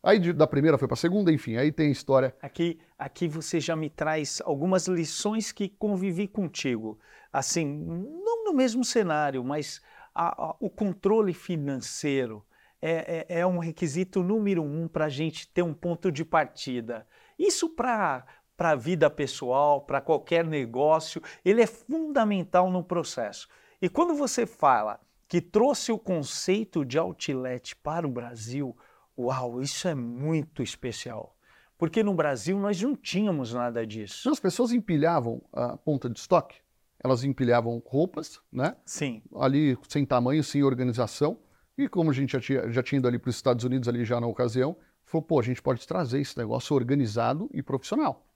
Aí 0.03 0.19
de, 0.19 0.33
da 0.33 0.47
primeira 0.47 0.79
foi 0.79 0.89
para 0.89 0.95
a 0.95 0.97
segunda, 0.97 1.31
enfim, 1.31 1.57
aí 1.57 1.71
tem 1.71 1.91
história. 1.91 2.35
Aqui, 2.41 2.79
aqui 2.99 3.29
você 3.29 3.61
já 3.61 3.77
me 3.77 3.91
traz 3.91 4.41
algumas 4.45 4.87
lições 4.89 5.53
que 5.53 5.69
convivi 5.69 6.27
contigo. 6.27 6.99
Assim, 7.33 7.67
não 7.67 8.45
no 8.45 8.55
mesmo 8.55 8.83
cenário, 8.85 9.45
mas 9.45 9.81
a, 10.15 10.51
a, 10.51 10.57
o 10.59 10.71
controle 10.71 11.35
financeiro 11.35 12.45
é, 12.81 13.27
é, 13.29 13.41
é, 13.41 13.47
um 13.47 13.59
requisito 13.59 14.23
número 14.23 14.63
um 14.63 14.89
para 14.89 15.05
a 15.05 15.11
gente 15.11 15.47
ter 15.49 15.63
um 15.63 15.75
ponto 15.75 16.11
de 16.11 16.25
partida. 16.25 17.07
Isso 17.39 17.69
para 17.69 18.25
a 18.59 18.75
vida 18.75 19.11
pessoal, 19.11 19.83
para 19.83 20.01
qualquer 20.01 20.47
negócio, 20.47 21.23
ele 21.45 21.63
é 21.63 21.67
fundamental 21.67 22.71
no 22.71 22.83
processo. 22.83 23.49
E 23.83 23.89
quando 23.89 24.15
você 24.15 24.47
fala 24.47 24.99
que 25.29 25.43
trouxe 25.43 25.93
o 25.93 25.99
conceito 25.99 26.85
de 26.85 26.99
outlet 26.99 27.77
para 27.77 28.07
o 28.07 28.11
Brasil, 28.11 28.77
Uau, 29.19 29.61
isso 29.61 29.87
é 29.89 29.95
muito 29.95 30.63
especial. 30.63 31.37
Porque 31.77 32.03
no 32.03 32.15
Brasil 32.15 32.59
nós 32.59 32.81
não 32.83 32.95
tínhamos 32.95 33.55
nada 33.55 33.87
disso. 33.87 34.29
As 34.29 34.39
pessoas 34.39 34.71
empilhavam 34.71 35.43
a 35.53 35.77
ponta 35.77 36.11
de 36.11 36.19
estoque, 36.19 36.57
elas 37.03 37.25
empilhavam 37.25 37.83
roupas, 37.87 38.41
né? 38.53 38.77
Sim. 38.85 39.23
Ali 39.37 39.79
sem 39.89 40.05
tamanho, 40.05 40.45
sem 40.45 40.63
organização. 40.63 41.39
E 41.79 41.89
como 41.89 42.11
a 42.11 42.13
gente 42.13 42.33
já 42.33 42.41
tinha, 42.41 42.71
já 42.71 42.83
tinha 42.83 42.99
ido 42.99 43.09
ali 43.09 43.19
para 43.19 43.31
os 43.31 43.37
Estados 43.37 43.65
Unidos 43.65 43.89
ali 43.89 44.05
já 44.05 44.21
na 44.21 44.27
ocasião, 44.27 44.77
falou, 45.07 45.23
pô, 45.23 45.41
a 45.41 45.43
gente 45.43 45.63
pode 45.63 45.87
trazer 45.87 46.21
esse 46.21 46.37
negócio 46.37 46.77
organizado 46.77 47.49
e 47.55 47.63
profissional. 47.63 48.27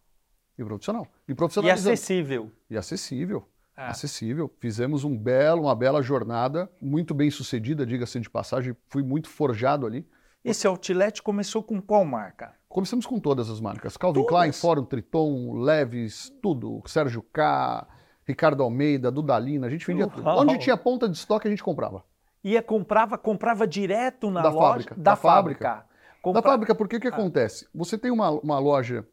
E 0.56 0.64
profissional. 0.64 1.06
E, 1.28 1.34
profissional. 1.34 1.68
e 1.68 1.72
acessível. 1.72 2.50
E 2.70 2.76
acessível. 2.78 3.46
É. 3.76 3.86
Acessível. 3.86 4.50
Fizemos 4.60 5.04
um 5.04 5.18
belo, 5.18 5.64
uma 5.64 5.74
bela 5.74 6.00
jornada, 6.00 6.70
muito 6.80 7.12
bem 7.12 7.30
sucedida, 7.30 7.84
diga-se 7.84 8.20
de 8.20 8.30
passagem. 8.30 8.74
Fui 8.86 9.02
muito 9.02 9.28
forjado 9.28 9.84
ali. 9.86 10.06
Esse 10.44 10.66
outlet 10.66 11.22
começou 11.22 11.62
com 11.62 11.80
qual 11.80 12.04
marca? 12.04 12.52
Começamos 12.68 13.06
com 13.06 13.18
todas 13.18 13.48
as 13.48 13.60
marcas. 13.60 13.96
Calvin 13.96 14.20
todas? 14.20 14.28
Klein, 14.28 14.52
Fórum 14.52 14.84
Triton, 14.84 15.54
Leves, 15.54 16.30
tudo. 16.42 16.82
Sérgio 16.84 17.22
K, 17.22 17.88
Ricardo 18.26 18.62
Almeida, 18.62 19.10
Dudalina, 19.10 19.66
a 19.66 19.70
gente 19.70 19.86
vendia 19.86 20.06
tudo. 20.06 20.28
Onde 20.28 20.58
tinha 20.58 20.76
ponta 20.76 21.08
de 21.08 21.16
estoque, 21.16 21.48
a 21.48 21.50
gente 21.50 21.64
comprava. 21.64 22.04
Ia 22.42 22.62
comprava, 22.62 23.16
comprava 23.16 23.66
direto 23.66 24.30
na 24.30 24.42
da 24.42 24.50
loja 24.50 24.66
fábrica, 24.66 24.94
da, 24.96 25.02
da 25.02 25.16
fábrica. 25.16 25.68
fábrica. 25.68 25.94
Compra... 26.20 26.42
Da 26.42 26.48
fábrica, 26.48 26.74
porque 26.74 26.96
o 26.96 27.00
que 27.00 27.08
ah. 27.08 27.10
acontece? 27.10 27.66
Você 27.74 27.96
tem 27.96 28.10
uma, 28.10 28.30
uma 28.30 28.58
loja, 28.58 29.06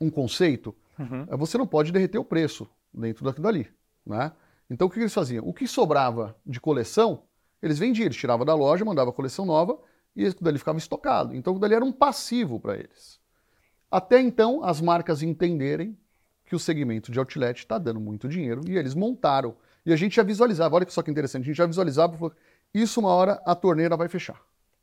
um 0.00 0.08
conceito, 0.08 0.72
uhum. 0.96 1.26
Eh, 1.28 1.36
você 1.36 1.58
não 1.58 1.66
pode 1.66 1.90
derreter 1.90 2.18
o 2.18 2.24
preço 2.24 2.68
dentro 2.92 3.24
daquilo 3.24 3.42
dali. 3.42 3.68
Né? 4.06 4.30
Então 4.70 4.86
o 4.86 4.90
que 4.90 5.00
eles 5.00 5.12
faziam? 5.12 5.44
O 5.44 5.52
que 5.52 5.66
sobrava 5.66 6.36
de 6.46 6.60
coleção, 6.60 7.24
eles 7.60 7.76
vendiam, 7.76 8.06
eles 8.06 8.16
tiravam 8.16 8.46
da 8.46 8.54
loja, 8.54 8.84
mandavam 8.84 9.10
a 9.10 9.16
coleção 9.16 9.44
nova 9.44 9.76
e 10.14 10.26
aquilo 10.26 10.44
dali 10.44 10.58
ficava 10.58 10.78
estocado. 10.78 11.34
Então 11.34 11.52
aquilo 11.52 11.60
dali 11.60 11.74
era 11.74 11.84
um 11.84 11.92
passivo 11.92 12.60
para 12.60 12.74
eles. 12.76 13.18
Até 13.90 14.20
então, 14.20 14.64
as 14.64 14.80
marcas 14.80 15.22
entenderem 15.22 15.96
que 16.44 16.54
o 16.54 16.58
segmento 16.58 17.12
de 17.12 17.18
outlet 17.18 17.58
está 17.58 17.78
dando 17.78 18.00
muito 18.00 18.28
dinheiro 18.28 18.62
e 18.66 18.76
eles 18.76 18.94
montaram. 18.94 19.56
E 19.86 19.92
a 19.92 19.96
gente 19.96 20.16
já 20.16 20.22
visualizava, 20.22 20.74
olha 20.76 20.88
só 20.88 21.02
que 21.02 21.10
interessante, 21.10 21.44
a 21.44 21.46
gente 21.46 21.56
já 21.56 21.66
visualizava, 21.66 22.32
isso 22.72 23.00
uma 23.00 23.10
hora 23.10 23.40
a 23.46 23.54
torneira 23.54 23.96
vai 23.96 24.08
fechar. 24.08 24.40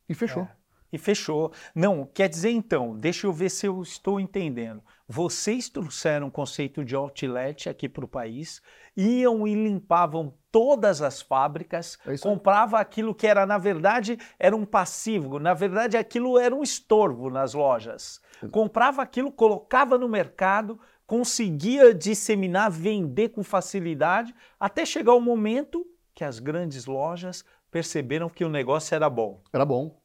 E 0.08 0.14
fechou. 0.14 0.44
É. 0.44 0.61
E 0.92 0.98
fechou. 0.98 1.52
Não, 1.74 2.06
quer 2.06 2.28
dizer 2.28 2.52
então, 2.52 2.98
deixa 2.98 3.28
eu 3.28 3.34
ver 3.34 3.50
se 3.50 3.66
eu 3.66 3.82
estou 3.82 4.20
entendendo. 4.20 4.84
Vocês 5.08 5.70
trouxeram 5.70 6.28
o 6.28 6.32
conceito 6.32 6.86
de 6.86 6.96
outlet 6.96 7.68
aqui 7.68 7.90
para 7.90 8.06
o 8.06 8.08
país, 8.08 8.62
iam 8.96 9.46
e 9.46 9.54
limpavam 9.54 10.34
todas 10.50 11.02
as 11.02 11.22
fábricas, 11.22 11.98
é 12.06 12.18
comprava 12.18 12.80
aquilo 12.80 13.14
que 13.14 13.28
era, 13.28 13.46
na 13.46 13.58
verdade, 13.58 14.18
era 14.40 14.56
um 14.56 14.66
passivo, 14.66 15.38
na 15.38 15.54
verdade 15.54 15.98
aquilo 15.98 16.40
era 16.40 16.56
um 16.56 16.64
estorvo 16.64 17.30
nas 17.30 17.54
lojas. 17.54 18.22
Comprava 18.52 19.02
aquilo, 19.02 19.32
colocava 19.32 19.98
no 19.98 20.08
mercado, 20.08 20.80
conseguia 21.06 21.94
disseminar, 21.94 22.72
vender 22.72 23.30
com 23.30 23.44
facilidade, 23.44 24.34
até 24.58 24.86
chegar 24.86 25.14
o 25.14 25.22
momento 25.22 25.86
que 26.14 26.24
as 26.24 26.40
grandes 26.40 26.86
lojas 26.86 27.44
perceberam 27.70 28.30
que 28.30 28.46
o 28.46 28.50
negócio 28.50 28.96
era 28.96 29.10
bom. 29.10 29.42
Era 29.52 29.66
bom. 29.66 30.01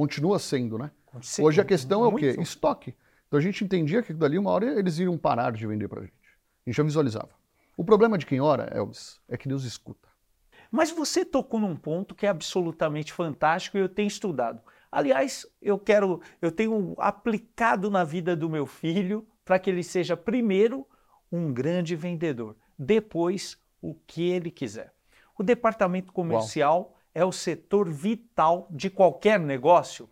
Continua 0.00 0.38
sendo, 0.38 0.78
né? 0.78 0.90
Hoje 1.42 1.60
a 1.60 1.64
questão 1.64 2.02
é 2.02 2.08
o 2.08 2.14
quê? 2.14 2.34
Estoque. 2.40 2.96
Então 3.28 3.38
a 3.38 3.42
gente 3.42 3.62
entendia 3.62 4.02
que 4.02 4.14
dali 4.14 4.38
uma 4.38 4.50
hora 4.50 4.78
eles 4.78 4.96
iriam 4.98 5.18
parar 5.18 5.52
de 5.52 5.66
vender 5.66 5.88
para 5.88 6.00
a 6.00 6.04
gente. 6.04 6.14
A 6.64 6.70
gente 6.70 6.76
já 6.78 6.82
visualizava. 6.82 7.28
O 7.76 7.84
problema 7.84 8.16
de 8.16 8.24
quem 8.24 8.40
ora, 8.40 8.64
Elvis, 8.74 9.20
é 9.28 9.36
que 9.36 9.46
Deus 9.46 9.62
escuta. 9.64 10.08
Mas 10.70 10.90
você 10.90 11.22
tocou 11.22 11.60
num 11.60 11.76
ponto 11.76 12.14
que 12.14 12.24
é 12.24 12.30
absolutamente 12.30 13.12
fantástico 13.12 13.76
e 13.76 13.80
eu 13.80 13.90
tenho 13.90 14.08
estudado. 14.08 14.62
Aliás, 14.90 15.46
eu 15.60 15.78
quero, 15.78 16.22
eu 16.40 16.50
tenho 16.50 16.94
aplicado 16.96 17.90
na 17.90 18.02
vida 18.02 18.34
do 18.34 18.48
meu 18.48 18.64
filho 18.64 19.28
para 19.44 19.58
que 19.58 19.68
ele 19.68 19.84
seja 19.84 20.16
primeiro 20.16 20.88
um 21.30 21.52
grande 21.52 21.94
vendedor, 21.94 22.56
depois 22.78 23.58
o 23.82 23.94
que 24.06 24.30
ele 24.30 24.50
quiser. 24.50 24.94
O 25.38 25.42
departamento 25.42 26.10
comercial 26.10 26.78
Uau 26.78 26.99
é 27.14 27.24
o 27.24 27.32
setor 27.32 27.90
vital 27.90 28.68
de 28.70 28.88
qualquer 28.90 29.38
negócio? 29.38 30.08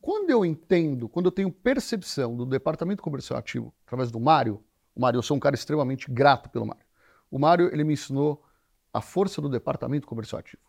Quando 0.00 0.30
eu 0.30 0.44
entendo, 0.44 1.08
quando 1.08 1.26
eu 1.26 1.32
tenho 1.32 1.50
percepção 1.50 2.36
do 2.36 2.44
departamento 2.44 3.02
comercial 3.02 3.38
ativo 3.38 3.72
através 3.86 4.10
do 4.10 4.20
Mário, 4.20 4.62
o 4.94 5.00
Mário, 5.00 5.18
eu 5.18 5.22
sou 5.22 5.36
um 5.36 5.40
cara 5.40 5.54
extremamente 5.54 6.10
grato 6.10 6.50
pelo 6.50 6.66
Mário. 6.66 6.84
O 7.30 7.38
Mário, 7.38 7.72
ele 7.72 7.84
me 7.84 7.94
ensinou 7.94 8.44
a 8.92 9.00
força 9.00 9.40
do 9.40 9.48
departamento 9.48 10.06
comercial 10.06 10.40
ativo. 10.40 10.62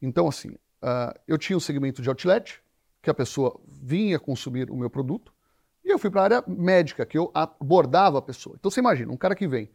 Então, 0.00 0.26
assim, 0.26 0.50
uh, 0.50 1.18
eu 1.28 1.38
tinha 1.38 1.56
um 1.56 1.60
segmento 1.60 2.02
de 2.02 2.08
outlet, 2.08 2.62
que 3.02 3.10
a 3.10 3.14
pessoa 3.14 3.60
vinha 3.68 4.18
consumir 4.18 4.70
o 4.70 4.76
meu 4.76 4.90
produto, 4.90 5.32
E 5.86 5.90
eu 5.90 6.00
fui 6.00 6.10
para 6.10 6.20
a 6.20 6.24
área 6.24 6.44
médica, 6.48 7.06
que 7.06 7.16
eu 7.16 7.30
abordava 7.32 8.18
a 8.18 8.22
pessoa. 8.22 8.56
Então 8.58 8.68
você 8.68 8.80
imagina, 8.80 9.12
um 9.12 9.16
cara 9.16 9.36
que 9.36 9.46
vem 9.46 9.70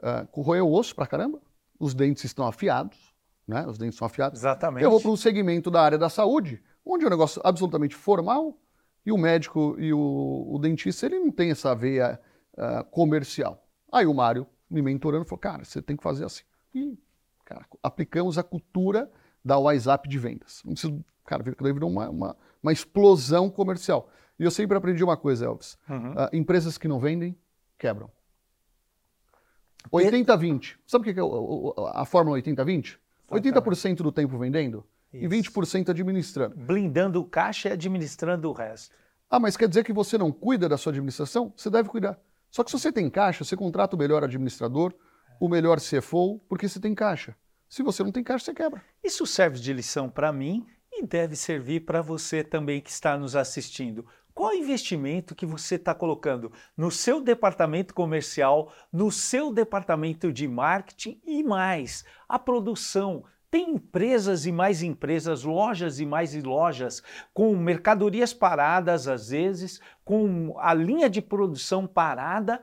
uh, 0.00 0.26
corroer 0.32 0.64
o 0.64 0.72
osso 0.72 0.92
pra 0.92 1.06
caramba, 1.06 1.40
os 1.78 1.94
dentes 1.94 2.24
estão 2.24 2.44
afiados, 2.48 3.11
né? 3.46 3.66
Os 3.66 3.78
dentes 3.78 3.94
estão 3.94 4.06
afiados. 4.06 4.40
Exatamente. 4.40 4.84
Eu 4.84 4.90
vou 4.90 5.00
para 5.00 5.10
um 5.10 5.16
segmento 5.16 5.70
da 5.70 5.82
área 5.82 5.98
da 5.98 6.08
saúde, 6.08 6.62
onde 6.84 7.04
é 7.04 7.06
um 7.06 7.10
negócio 7.10 7.40
absolutamente 7.44 7.94
formal, 7.94 8.58
e 9.04 9.12
o 9.12 9.18
médico 9.18 9.76
e 9.78 9.92
o, 9.92 10.48
o 10.50 10.58
dentista, 10.58 11.06
ele 11.06 11.18
não 11.18 11.30
tem 11.30 11.50
essa 11.50 11.74
veia 11.74 12.20
uh, 12.54 12.84
comercial. 12.90 13.66
Aí 13.90 14.06
o 14.06 14.14
Mário 14.14 14.46
me 14.70 14.80
mentorando 14.80 15.24
falou, 15.24 15.40
cara, 15.40 15.64
você 15.64 15.82
tem 15.82 15.96
que 15.96 16.02
fazer 16.02 16.24
assim. 16.24 16.44
E, 16.74 16.98
cara, 17.44 17.66
aplicamos 17.82 18.38
a 18.38 18.42
cultura 18.42 19.10
da 19.44 19.58
WhatsApp 19.58 20.08
de 20.08 20.18
vendas. 20.18 20.62
Não 20.64 20.72
preciso, 20.72 21.04
cara, 21.26 21.42
virou 21.42 21.90
uma, 21.90 22.08
uma, 22.08 22.36
uma 22.62 22.72
explosão 22.72 23.50
comercial. 23.50 24.08
E 24.38 24.44
eu 24.44 24.50
sempre 24.50 24.76
aprendi 24.76 25.02
uma 25.02 25.16
coisa, 25.16 25.46
Elvis. 25.46 25.76
Uhum. 25.88 26.12
Uh, 26.12 26.28
empresas 26.32 26.78
que 26.78 26.88
não 26.88 26.98
vendem, 26.98 27.36
quebram. 27.76 28.10
80-20. 29.92 30.76
Sabe 30.86 31.10
o 31.10 31.14
que 31.14 31.20
é 31.20 31.22
a 31.94 32.04
fórmula 32.04 32.38
80-20? 32.38 32.98
80% 33.32 33.96
do 33.96 34.12
tempo 34.12 34.38
vendendo 34.38 34.84
Isso. 35.12 35.24
e 35.24 35.28
20% 35.28 35.88
administrando. 35.88 36.56
Blindando 36.56 37.20
o 37.20 37.24
caixa 37.24 37.68
e 37.68 37.72
administrando 37.72 38.48
o 38.48 38.52
resto. 38.52 38.94
Ah, 39.30 39.40
mas 39.40 39.56
quer 39.56 39.68
dizer 39.68 39.84
que 39.84 39.92
você 39.92 40.18
não 40.18 40.30
cuida 40.30 40.68
da 40.68 40.76
sua 40.76 40.90
administração? 40.90 41.52
Você 41.56 41.70
deve 41.70 41.88
cuidar. 41.88 42.18
Só 42.50 42.62
que 42.62 42.70
se 42.70 42.78
você 42.78 42.92
tem 42.92 43.08
caixa, 43.08 43.44
você 43.44 43.56
contrata 43.56 43.96
o 43.96 43.98
melhor 43.98 44.22
administrador, 44.22 44.94
o 45.40 45.48
melhor 45.48 45.80
CFO, 45.80 46.38
porque 46.48 46.68
você 46.68 46.78
tem 46.78 46.94
caixa. 46.94 47.34
Se 47.66 47.82
você 47.82 48.02
não 48.02 48.12
tem 48.12 48.22
caixa, 48.22 48.44
você 48.44 48.54
quebra. 48.54 48.84
Isso 49.02 49.26
serve 49.26 49.58
de 49.58 49.72
lição 49.72 50.10
para 50.10 50.30
mim 50.30 50.66
e 50.92 51.06
deve 51.06 51.34
servir 51.34 51.80
para 51.80 52.02
você 52.02 52.44
também 52.44 52.82
que 52.82 52.90
está 52.90 53.16
nos 53.16 53.34
assistindo. 53.34 54.06
Qual 54.34 54.54
investimento 54.54 55.34
que 55.34 55.44
você 55.44 55.74
está 55.74 55.94
colocando 55.94 56.50
no 56.76 56.90
seu 56.90 57.20
departamento 57.20 57.94
comercial, 57.94 58.72
no 58.90 59.10
seu 59.12 59.52
departamento 59.52 60.32
de 60.32 60.48
marketing 60.48 61.20
e 61.24 61.42
mais 61.42 62.04
a 62.28 62.38
produção? 62.38 63.24
Tem 63.50 63.72
empresas 63.72 64.46
e 64.46 64.52
mais 64.52 64.82
empresas, 64.82 65.44
lojas 65.44 66.00
e 66.00 66.06
mais 66.06 66.34
lojas, 66.42 67.02
com 67.34 67.54
mercadorias 67.54 68.32
paradas 68.32 69.06
às 69.06 69.28
vezes, 69.28 69.78
com 70.02 70.54
a 70.58 70.72
linha 70.72 71.10
de 71.10 71.20
produção 71.20 71.86
parada. 71.86 72.62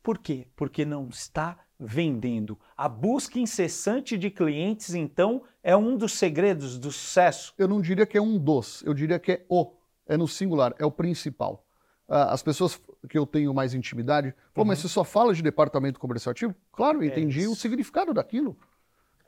Por 0.00 0.18
quê? 0.18 0.46
Porque 0.54 0.84
não 0.84 1.08
está 1.08 1.58
vendendo. 1.78 2.56
A 2.76 2.88
busca 2.88 3.40
incessante 3.40 4.16
de 4.16 4.30
clientes, 4.30 4.94
então, 4.94 5.42
é 5.64 5.76
um 5.76 5.96
dos 5.96 6.12
segredos 6.12 6.78
do 6.78 6.92
sucesso. 6.92 7.52
Eu 7.58 7.66
não 7.66 7.80
diria 7.80 8.06
que 8.06 8.16
é 8.16 8.22
um 8.22 8.38
dos, 8.38 8.84
eu 8.84 8.94
diria 8.94 9.18
que 9.18 9.32
é 9.32 9.46
o 9.48 9.72
é 10.06 10.16
no 10.16 10.26
singular, 10.26 10.74
é 10.78 10.84
o 10.84 10.90
principal. 10.90 11.64
Uh, 12.08 12.28
as 12.28 12.42
pessoas 12.42 12.80
que 13.08 13.16
eu 13.16 13.26
tenho 13.26 13.54
mais 13.54 13.74
intimidade, 13.74 14.34
pô, 14.52 14.62
uhum. 14.62 14.68
mas 14.68 14.80
você 14.80 14.88
só 14.88 15.04
fala 15.04 15.32
de 15.32 15.42
departamento 15.42 15.98
comercial 15.98 16.32
ativo? 16.32 16.54
Claro, 16.72 16.98
eu 16.98 17.02
é 17.04 17.06
entendi 17.06 17.44
é 17.44 17.48
o 17.48 17.54
significado 17.54 18.12
daquilo. 18.12 18.56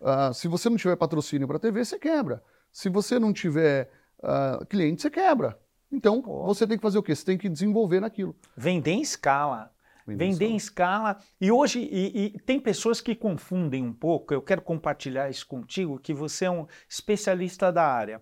Uh, 0.00 0.34
se 0.34 0.48
você 0.48 0.68
não 0.68 0.76
tiver 0.76 0.96
patrocínio 0.96 1.48
para 1.48 1.58
TV, 1.58 1.84
você 1.84 1.98
quebra. 1.98 2.42
Se 2.70 2.88
você 2.88 3.18
não 3.18 3.32
tiver 3.32 3.90
uh, 4.18 4.66
cliente, 4.66 5.00
você 5.00 5.10
quebra. 5.10 5.58
Então, 5.90 6.20
pô. 6.20 6.44
você 6.44 6.66
tem 6.66 6.76
que 6.76 6.82
fazer 6.82 6.98
o 6.98 7.02
quê? 7.02 7.14
Você 7.14 7.24
tem 7.24 7.38
que 7.38 7.48
desenvolver 7.48 8.00
naquilo. 8.00 8.36
Vender 8.56 8.90
em 8.90 9.00
escala. 9.00 9.72
Vender, 10.06 10.24
Vender 10.24 10.46
em 10.46 10.56
escala. 10.56 11.18
E 11.40 11.50
hoje, 11.50 11.80
e, 11.80 12.34
e 12.36 12.38
tem 12.40 12.60
pessoas 12.60 13.00
que 13.00 13.14
confundem 13.14 13.82
um 13.82 13.92
pouco, 13.92 14.34
eu 14.34 14.42
quero 14.42 14.60
compartilhar 14.60 15.30
isso 15.30 15.46
contigo, 15.46 15.98
que 15.98 16.12
você 16.12 16.44
é 16.44 16.50
um 16.50 16.66
especialista 16.88 17.72
da 17.72 17.86
área. 17.86 18.20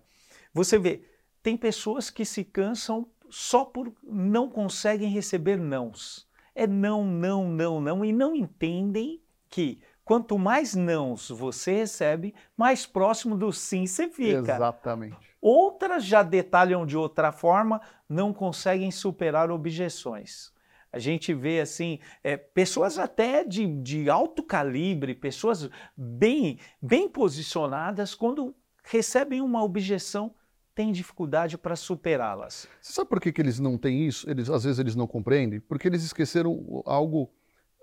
Você 0.53 0.77
vê, 0.77 1.03
tem 1.43 1.57
pessoas 1.57 2.09
que 2.09 2.23
se 2.23 2.43
cansam 2.45 3.05
só 3.29 3.65
por 3.65 3.93
não 4.01 4.49
conseguem 4.49 5.09
receber 5.09 5.57
nãos. 5.57 6.27
É 6.55 6.65
não, 6.65 7.03
não, 7.03 7.49
não, 7.49 7.81
não, 7.81 8.05
e 8.05 8.13
não 8.13 8.33
entendem 8.33 9.21
que 9.49 9.81
quanto 10.05 10.39
mais 10.39 10.73
nãos 10.73 11.29
você 11.29 11.73
recebe, 11.73 12.33
mais 12.55 12.85
próximo 12.85 13.35
do 13.37 13.51
sim 13.51 13.85
você 13.85 14.07
fica. 14.07 14.53
Exatamente. 14.53 15.17
Outras 15.41 16.05
já 16.05 16.23
detalham 16.23 16.85
de 16.85 16.95
outra 16.95 17.31
forma, 17.31 17.81
não 18.07 18.31
conseguem 18.31 18.91
superar 18.91 19.51
objeções. 19.51 20.53
A 20.91 20.99
gente 20.99 21.33
vê 21.33 21.59
assim, 21.59 21.99
é, 22.23 22.37
pessoas 22.37 22.99
até 22.99 23.43
de, 23.43 23.65
de 23.81 24.09
alto 24.09 24.43
calibre, 24.43 25.15
pessoas 25.15 25.69
bem, 25.97 26.59
bem 26.79 27.09
posicionadas, 27.09 28.13
quando 28.13 28.55
recebem 28.83 29.41
uma 29.41 29.63
objeção, 29.63 30.35
têm 30.75 30.91
dificuldade 30.91 31.57
para 31.57 31.75
superá-las. 31.75 32.67
Você 32.81 32.93
sabe 32.93 33.09
por 33.09 33.19
que, 33.19 33.31
que 33.31 33.41
eles 33.41 33.59
não 33.59 33.77
têm 33.77 34.07
isso? 34.07 34.29
Eles, 34.29 34.49
às 34.49 34.63
vezes 34.63 34.79
eles 34.79 34.95
não 34.95 35.07
compreendem? 35.07 35.59
Porque 35.59 35.87
eles 35.87 36.03
esqueceram 36.03 36.83
algo 36.85 37.31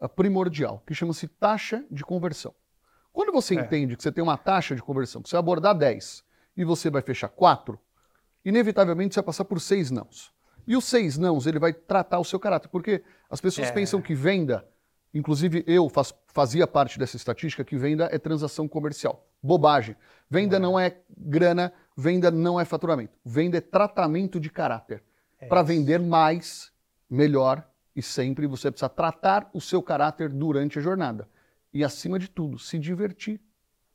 ah, 0.01 0.09
primordial, 0.09 0.83
que 0.87 0.95
chama-se 0.95 1.29
taxa 1.29 1.85
de 1.91 2.05
conversão. 2.05 2.55
Quando 3.13 3.33
você 3.33 3.57
é. 3.57 3.61
entende 3.61 3.97
que 3.97 4.03
você 4.03 4.13
tem 4.13 4.23
uma 4.23 4.37
taxa 4.37 4.75
de 4.75 4.83
conversão, 4.83 5.23
que 5.23 5.29
você 5.29 5.37
vai 5.37 5.41
abordar 5.41 5.77
10 5.77 6.25
e 6.57 6.65
você 6.65 6.91
vai 6.91 7.03
fechar 7.03 7.29
4, 7.29 7.79
inevitavelmente 8.45 9.15
você 9.15 9.21
vai 9.21 9.27
passar 9.27 9.45
por 9.45 9.61
6 9.61 9.91
nãos. 9.91 10.33
E 10.67 10.77
os 10.77 10.85
6 10.85 11.19
nãos, 11.19 11.47
ele 11.47 11.59
vai 11.59 11.73
tratar 11.73 12.19
o 12.19 12.25
seu 12.25 12.39
caráter, 12.39 12.69
porque 12.69 13.03
as 13.29 13.41
pessoas 13.41 13.69
é. 13.69 13.73
pensam 13.73 14.01
que 14.01 14.15
venda, 14.15 14.67
inclusive 15.13 15.65
eu 15.67 15.89
faz, 15.89 16.15
fazia 16.29 16.67
parte 16.67 16.99
dessa 16.99 17.17
estatística, 17.17 17.65
que 17.65 17.77
venda 17.77 18.09
é 18.13 18.19
transação 18.19 18.69
comercial. 18.69 19.30
Bobagem. 19.43 19.97
Venda 20.29 20.59
não 20.59 20.79
é 20.79 20.97
grana, 21.17 21.73
Venda 21.97 22.31
não 22.31 22.59
é 22.59 22.65
faturamento. 22.65 23.19
Venda 23.25 23.59
é 23.59 23.61
tratamento 23.61 24.41
de 24.41 24.49
caráter. 24.49 25.03
É 25.39 25.47
Para 25.47 25.63
vender 25.63 25.99
mais, 25.99 26.73
melhor 27.09 27.67
e 27.95 28.03
sempre 28.03 28.47
você 28.47 28.71
precisa 28.71 28.89
tratar 28.89 29.51
o 29.53 29.61
seu 29.61 29.83
caráter 29.83 30.29
durante 30.29 30.79
a 30.79 30.83
jornada. 30.83 31.29
E 31.73 31.85
acima 31.85 32.19
de 32.19 32.29
tudo, 32.29 32.59
se 32.59 32.79
divertir. 32.79 33.41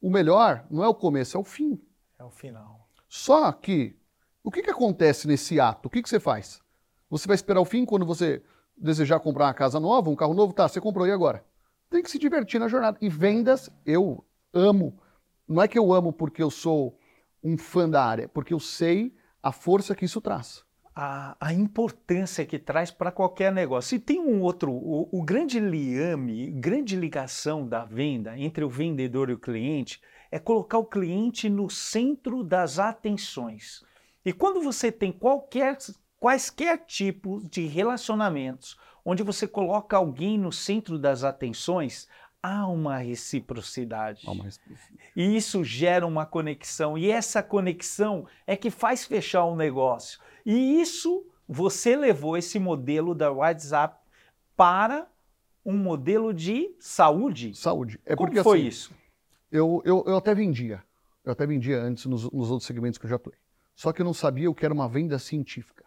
O 0.02 0.10
melhor 0.10 0.66
não 0.70 0.84
é 0.84 0.88
o 0.88 0.94
começo, 0.94 1.38
é 1.38 1.40
o 1.40 1.44
fim. 1.44 1.82
É 2.20 2.24
o 2.24 2.30
final. 2.30 2.88
Só 3.08 3.52
que 3.52 3.98
o 4.44 4.52
que, 4.52 4.62
que 4.62 4.70
acontece 4.70 5.28
nesse 5.28 5.60
ato? 5.60 5.88
O 5.88 5.90
que, 5.90 6.02
que 6.02 6.10
você 6.10 6.20
faz? 6.20 6.62
Você 7.10 7.28
vai 7.28 7.36
esperar 7.36 7.62
o 7.62 7.66
fim 7.66 7.86
quando 7.86 8.06
você 8.06 8.44
desejar 8.78 9.20
comprar 9.20 9.46
uma 9.46 9.54
casa 9.54 9.80
nova, 9.80 10.10
um 10.10 10.16
carro 10.16 10.34
novo? 10.34 10.54
Tá, 10.54 10.68
você 10.68 10.80
comprou 10.80 11.08
e 11.08 11.12
agora? 11.12 11.44
Tem 11.90 12.04
que 12.04 12.12
se 12.12 12.20
divertir 12.20 12.60
na 12.60 12.68
jornada. 12.68 12.98
E 13.02 13.10
vendas, 13.10 13.70
eu 13.86 14.24
amo. 14.54 15.00
Não 15.48 15.62
é 15.62 15.68
que 15.68 15.78
eu 15.78 15.94
amo 15.94 16.12
porque 16.12 16.42
eu 16.42 16.50
sou 16.50 16.98
um 17.44 17.58
fã 17.58 17.88
da 17.88 18.04
área, 18.04 18.28
porque 18.28 18.54
eu 18.54 18.60
sei 18.60 19.16
a 19.42 19.52
força 19.52 19.94
que 19.94 20.06
isso 20.06 20.20
traz. 20.20 20.64
A, 20.96 21.36
a 21.40 21.54
importância 21.54 22.46
que 22.46 22.58
traz 22.58 22.90
para 22.90 23.12
qualquer 23.12 23.52
negócio. 23.52 23.96
E 23.96 24.00
tem 24.00 24.20
um 24.20 24.42
outro, 24.42 24.72
o, 24.72 25.08
o 25.12 25.24
grande 25.24 25.60
liame, 25.60 26.50
grande 26.52 26.96
ligação 26.96 27.68
da 27.68 27.86
venda 27.86 28.38
entre 28.38 28.64
o 28.64 28.70
vendedor 28.70 29.30
e 29.30 29.34
o 29.34 29.40
cliente 29.40 30.02
é 30.32 30.40
colocar 30.40 30.80
o 30.80 30.86
cliente 30.86 31.50
no 31.50 31.70
centro 31.70 32.44
das 32.44 32.80
atenções. 32.80 33.84
E 34.26 34.34
quando 34.34 34.62
você 34.62 34.92
tem 34.92 35.12
qualquer, 35.12 35.78
quaisquer 36.20 36.86
tipos 36.86 37.48
de 37.48 37.68
relacionamentos 37.68 38.76
onde 39.06 39.22
você 39.22 39.48
coloca 39.48 39.96
alguém 39.96 40.36
no 40.36 40.52
centro 40.52 40.98
das 40.98 41.24
atenções, 41.24 42.08
há 42.46 42.68
uma 42.68 42.98
reciprocidade. 42.98 44.22
Há 44.28 44.32
uma 44.32 44.44
reciprocidade. 44.44 45.12
E 45.16 45.36
isso 45.36 45.64
gera 45.64 46.06
uma 46.06 46.28
conexão. 46.28 46.96
E 46.96 47.10
essa 47.10 47.42
conexão 47.42 48.28
é 48.46 48.56
que 48.56 48.70
faz 48.70 49.04
fechar 49.04 49.46
o 49.46 49.54
um 49.54 49.56
negócio. 49.56 50.20
E 50.46 50.80
isso, 50.80 51.26
você 51.48 51.96
levou 51.96 52.38
esse 52.38 52.60
modelo 52.60 53.16
da 53.16 53.32
WhatsApp 53.32 54.00
para 54.56 55.08
um 55.66 55.76
modelo 55.76 56.32
de 56.32 56.76
saúde. 56.80 57.56
Saúde. 57.56 58.00
É 58.06 58.16
Como 58.16 58.30
porque, 58.30 58.44
foi 58.44 58.60
assim, 58.60 58.68
isso? 58.68 58.94
Eu, 59.52 59.82
eu, 59.84 60.04
eu 60.06 60.18
até 60.18 60.36
vendia. 60.36 60.84
Eu 61.24 61.32
até 61.32 61.48
vendia 61.48 61.82
antes 61.82 62.06
nos, 62.06 62.30
nos 62.32 62.52
outros 62.52 62.68
segmentos 62.68 63.00
que 63.00 63.06
eu 63.06 63.10
já 63.10 63.16
atuei. 63.16 63.38
Só 63.74 63.92
que 63.92 64.02
eu 64.02 64.06
não 64.06 64.14
sabia 64.14 64.52
o 64.52 64.54
que 64.54 64.64
era 64.64 64.74
uma 64.74 64.88
venda 64.88 65.18
científica. 65.18 65.84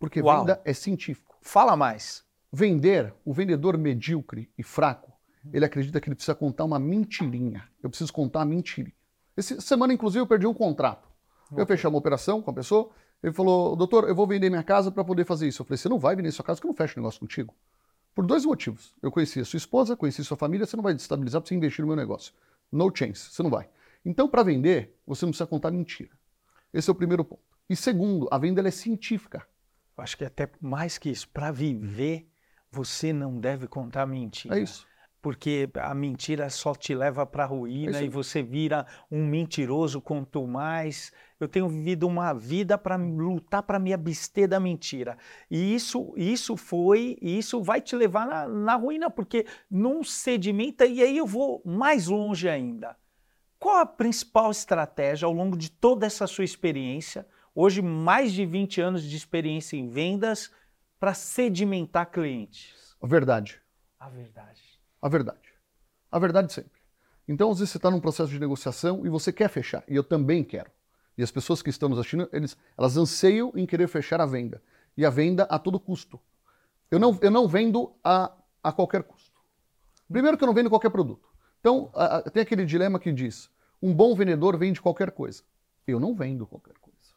Porque 0.00 0.20
Uau. 0.20 0.40
venda 0.40 0.60
é 0.64 0.72
científico. 0.72 1.36
Fala 1.40 1.76
mais. 1.76 2.24
Vender, 2.52 3.14
o 3.24 3.32
vendedor 3.32 3.78
medíocre 3.78 4.50
e 4.58 4.62
fraco, 4.62 5.13
ele 5.52 5.64
acredita 5.64 6.00
que 6.00 6.08
ele 6.08 6.14
precisa 6.14 6.34
contar 6.34 6.64
uma 6.64 6.78
mentirinha. 6.78 7.68
Eu 7.82 7.90
preciso 7.90 8.12
contar 8.12 8.40
uma 8.40 8.46
mentirinha. 8.46 8.94
Essa 9.36 9.60
semana, 9.60 9.92
inclusive, 9.92 10.20
eu 10.20 10.26
perdi 10.26 10.46
um 10.46 10.54
contrato. 10.54 11.08
Eu 11.56 11.66
fechei 11.66 11.88
uma 11.88 11.98
operação 11.98 12.42
com 12.42 12.50
a 12.50 12.54
pessoa, 12.54 12.90
ele 13.22 13.32
falou, 13.32 13.76
doutor, 13.76 14.08
eu 14.08 14.14
vou 14.14 14.26
vender 14.26 14.50
minha 14.50 14.62
casa 14.62 14.90
para 14.90 15.04
poder 15.04 15.24
fazer 15.24 15.46
isso. 15.46 15.62
Eu 15.62 15.66
falei, 15.66 15.78
você 15.78 15.88
não 15.88 15.98
vai 15.98 16.16
vender 16.16 16.32
sua 16.32 16.44
casa, 16.44 16.60
que 16.60 16.66
eu 16.66 16.68
não 16.68 16.76
fecho 16.76 16.98
negócio 16.98 17.20
contigo. 17.20 17.54
Por 18.14 18.26
dois 18.26 18.44
motivos. 18.44 18.94
Eu 19.02 19.10
conheci 19.10 19.40
a 19.40 19.44
sua 19.44 19.56
esposa, 19.56 19.96
conheci 19.96 20.24
sua 20.24 20.36
família, 20.36 20.66
você 20.66 20.76
não 20.76 20.82
vai 20.82 20.94
destabilizar 20.94 21.40
para 21.40 21.48
você 21.48 21.54
investir 21.54 21.82
no 21.82 21.88
meu 21.88 21.96
negócio. 21.96 22.32
No 22.72 22.90
chance, 22.94 23.30
você 23.30 23.42
não 23.42 23.50
vai. 23.50 23.68
Então, 24.04 24.28
para 24.28 24.42
vender, 24.42 24.96
você 25.06 25.24
não 25.24 25.30
precisa 25.30 25.46
contar 25.46 25.70
mentira. 25.70 26.10
Esse 26.72 26.90
é 26.90 26.92
o 26.92 26.94
primeiro 26.94 27.24
ponto. 27.24 27.42
E 27.68 27.76
segundo, 27.76 28.28
a 28.30 28.38
venda 28.38 28.66
é 28.66 28.70
científica. 28.70 29.46
Eu 29.96 30.02
acho 30.04 30.16
que 30.16 30.24
até 30.24 30.50
mais 30.60 30.98
que 30.98 31.08
isso. 31.08 31.28
Para 31.28 31.50
viver, 31.50 32.28
você 32.70 33.12
não 33.12 33.38
deve 33.38 33.66
contar 33.66 34.06
mentira. 34.06 34.58
É 34.58 34.62
isso 34.62 34.86
porque 35.24 35.70
a 35.76 35.94
mentira 35.94 36.50
só 36.50 36.74
te 36.74 36.94
leva 36.94 37.24
para 37.24 37.44
a 37.44 37.46
ruína 37.46 38.02
e 38.02 38.10
você 38.10 38.42
vira 38.42 38.86
um 39.10 39.26
mentiroso 39.26 39.98
quanto 39.98 40.46
mais. 40.46 41.10
Eu 41.40 41.48
tenho 41.48 41.66
vivido 41.66 42.06
uma 42.06 42.34
vida 42.34 42.76
para 42.76 42.96
lutar 42.96 43.62
para 43.62 43.78
me 43.78 43.94
abster 43.94 44.46
da 44.46 44.60
mentira. 44.60 45.16
E 45.50 45.74
isso, 45.74 46.12
isso 46.14 46.58
foi, 46.58 47.16
isso 47.22 47.62
vai 47.62 47.80
te 47.80 47.96
levar 47.96 48.26
na, 48.26 48.46
na 48.46 48.74
ruína, 48.76 49.08
porque 49.08 49.46
não 49.70 50.04
sedimenta, 50.04 50.84
e 50.84 51.00
aí 51.00 51.16
eu 51.16 51.26
vou 51.26 51.62
mais 51.64 52.06
longe 52.06 52.46
ainda. 52.46 52.94
Qual 53.58 53.78
a 53.78 53.86
principal 53.86 54.50
estratégia 54.50 55.24
ao 55.24 55.32
longo 55.32 55.56
de 55.56 55.70
toda 55.70 56.04
essa 56.04 56.26
sua 56.26 56.44
experiência? 56.44 57.26
Hoje, 57.54 57.80
mais 57.80 58.30
de 58.30 58.44
20 58.44 58.78
anos 58.82 59.02
de 59.02 59.16
experiência 59.16 59.74
em 59.74 59.88
vendas 59.88 60.52
para 61.00 61.14
sedimentar 61.14 62.10
clientes. 62.10 62.94
A 63.00 63.06
verdade. 63.06 63.62
A 63.98 64.10
verdade. 64.10 64.63
A 65.04 65.08
verdade. 65.10 65.52
A 66.10 66.18
verdade 66.18 66.50
sempre. 66.50 66.80
Então, 67.28 67.50
às 67.50 67.58
vezes 67.58 67.72
você 67.72 67.76
está 67.76 67.90
num 67.90 68.00
processo 68.00 68.30
de 68.30 68.40
negociação 68.40 69.04
e 69.04 69.10
você 69.10 69.30
quer 69.30 69.50
fechar, 69.50 69.84
e 69.86 69.94
eu 69.94 70.02
também 70.02 70.42
quero. 70.42 70.70
E 71.18 71.22
as 71.22 71.30
pessoas 71.30 71.60
que 71.60 71.68
estão 71.68 71.90
nos 71.90 71.98
assistindo, 71.98 72.26
eles, 72.32 72.56
elas 72.76 72.96
anseiam 72.96 73.52
em 73.54 73.66
querer 73.66 73.86
fechar 73.86 74.18
a 74.18 74.24
venda. 74.24 74.62
E 74.96 75.04
a 75.04 75.10
venda 75.10 75.42
a 75.42 75.58
todo 75.58 75.78
custo. 75.78 76.18
Eu 76.90 76.98
não, 76.98 77.18
eu 77.20 77.30
não 77.30 77.46
vendo 77.46 77.92
a, 78.02 78.32
a 78.62 78.72
qualquer 78.72 79.02
custo. 79.02 79.38
Primeiro 80.10 80.38
que 80.38 80.44
eu 80.44 80.46
não 80.46 80.54
vendo 80.54 80.70
qualquer 80.70 80.88
produto. 80.88 81.28
Então, 81.60 81.90
a, 81.92 82.16
a, 82.16 82.22
tem 82.22 82.42
aquele 82.42 82.64
dilema 82.64 82.98
que 82.98 83.12
diz, 83.12 83.50
um 83.82 83.92
bom 83.92 84.14
vendedor 84.14 84.56
vende 84.56 84.80
qualquer 84.80 85.10
coisa. 85.10 85.42
Eu 85.86 86.00
não 86.00 86.14
vendo 86.14 86.46
qualquer 86.46 86.78
coisa. 86.80 87.12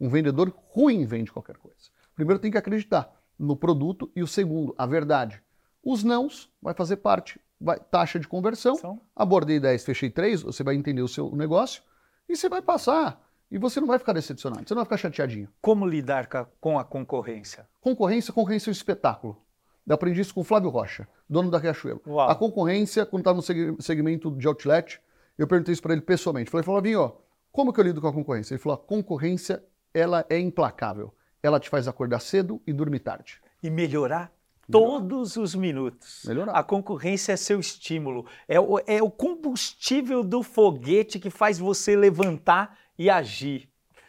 Um 0.00 0.08
vendedor 0.08 0.54
ruim 0.68 1.04
vende 1.06 1.32
qualquer 1.32 1.56
coisa. 1.56 1.90
Primeiro 2.14 2.38
tem 2.38 2.52
que 2.52 2.58
acreditar 2.58 3.12
no 3.36 3.56
produto 3.56 4.08
e 4.14 4.22
o 4.22 4.28
segundo, 4.28 4.76
a 4.78 4.86
verdade. 4.86 5.42
Os 5.84 6.04
nãos 6.04 6.50
vai 6.60 6.74
fazer 6.74 6.96
parte, 6.96 7.40
vai, 7.60 7.78
taxa 7.78 8.18
de 8.20 8.28
conversão. 8.28 8.76
São. 8.76 9.00
Abordei 9.16 9.58
10, 9.58 9.84
fechei 9.84 10.10
3, 10.10 10.42
você 10.42 10.62
vai 10.62 10.74
entender 10.74 11.02
o 11.02 11.08
seu 11.08 11.34
negócio 11.34 11.82
e 12.28 12.36
você 12.36 12.48
vai 12.48 12.62
passar. 12.62 13.20
E 13.50 13.58
você 13.58 13.80
não 13.80 13.86
vai 13.86 13.98
ficar 13.98 14.14
decepcionado, 14.14 14.66
você 14.66 14.74
não 14.74 14.80
vai 14.80 14.86
ficar 14.86 14.96
chateadinho. 14.96 15.48
Como 15.60 15.86
lidar 15.86 16.26
com 16.60 16.78
a 16.78 16.84
concorrência? 16.84 17.68
Concorrência, 17.80 18.32
concorrência 18.32 18.70
é 18.70 18.70
um 18.70 18.72
espetáculo. 18.72 19.42
Eu 19.86 19.94
aprendi 19.94 20.20
isso 20.20 20.32
com 20.32 20.40
o 20.40 20.44
Flávio 20.44 20.70
Rocha, 20.70 21.06
dono 21.28 21.50
da 21.50 21.58
Riachuelo. 21.58 22.00
Uau. 22.06 22.30
A 22.30 22.34
concorrência, 22.34 23.04
quando 23.04 23.22
estava 23.22 23.36
no 23.36 23.82
segmento 23.82 24.30
de 24.30 24.46
outlet, 24.46 25.00
eu 25.36 25.46
perguntei 25.46 25.72
isso 25.72 25.82
para 25.82 25.92
ele 25.92 26.00
pessoalmente. 26.00 26.50
Falei, 26.50 26.64
Flavinho, 26.64 27.12
como 27.50 27.72
que 27.72 27.80
eu 27.80 27.84
lido 27.84 28.00
com 28.00 28.06
a 28.06 28.12
concorrência? 28.12 28.54
Ele 28.54 28.62
falou, 28.62 28.78
a 28.78 28.86
concorrência, 28.86 29.62
ela 29.92 30.24
é 30.30 30.38
implacável. 30.38 31.12
Ela 31.42 31.58
te 31.58 31.68
faz 31.68 31.88
acordar 31.88 32.20
cedo 32.20 32.62
e 32.66 32.72
dormir 32.72 33.00
tarde. 33.00 33.40
E 33.62 33.68
melhorar 33.68 34.32
todos 34.70 35.36
os 35.36 35.54
minutos. 35.54 36.24
Melhorar. 36.26 36.52
A 36.52 36.62
concorrência 36.62 37.32
é 37.32 37.36
seu 37.36 37.58
estímulo. 37.60 38.26
É 38.46 38.60
o, 38.60 38.78
é 38.86 39.02
o 39.02 39.10
combustível 39.10 40.22
do 40.22 40.42
foguete 40.42 41.18
que 41.18 41.30
faz 41.30 41.58
você 41.58 41.96
levantar 41.96 42.78
e 42.98 43.10
agir. 43.10 43.68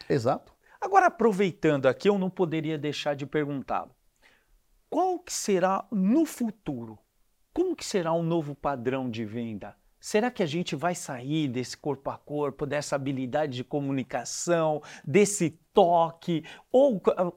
Exato. 0.10 0.54
Agora, 0.80 1.08
aproveitando 1.08 1.88
aqui, 1.88 2.10
eu 2.10 2.20
não 2.20 2.30
poderia 2.30 2.78
deixar 2.78 3.16
de 3.16 3.26
perguntá-lo. 3.26 3.92
Qual 4.90 5.18
que 5.18 5.34
será 5.34 5.88
no 5.92 6.26
futuro? 6.26 7.00
Como 7.54 7.76
que 7.76 7.86
será 7.86 8.14
um 8.14 8.24
novo 8.24 8.54
padrão 8.54 9.10
de 9.10 9.24
venda? 9.24 9.76
Será 10.00 10.30
que 10.30 10.44
a 10.44 10.46
gente 10.46 10.76
vai 10.76 10.94
sair 10.94 11.48
desse 11.48 11.78
corpo 11.78 12.10
a 12.10 12.18
corpo, 12.18 12.66
dessa 12.66 12.98
habilidade 12.98 13.54
de 13.54 13.64
comunicação, 13.64 14.82
desse 15.06 15.52
toque? 15.74 16.44
Ou 16.70 17.02
ah, 17.16 17.32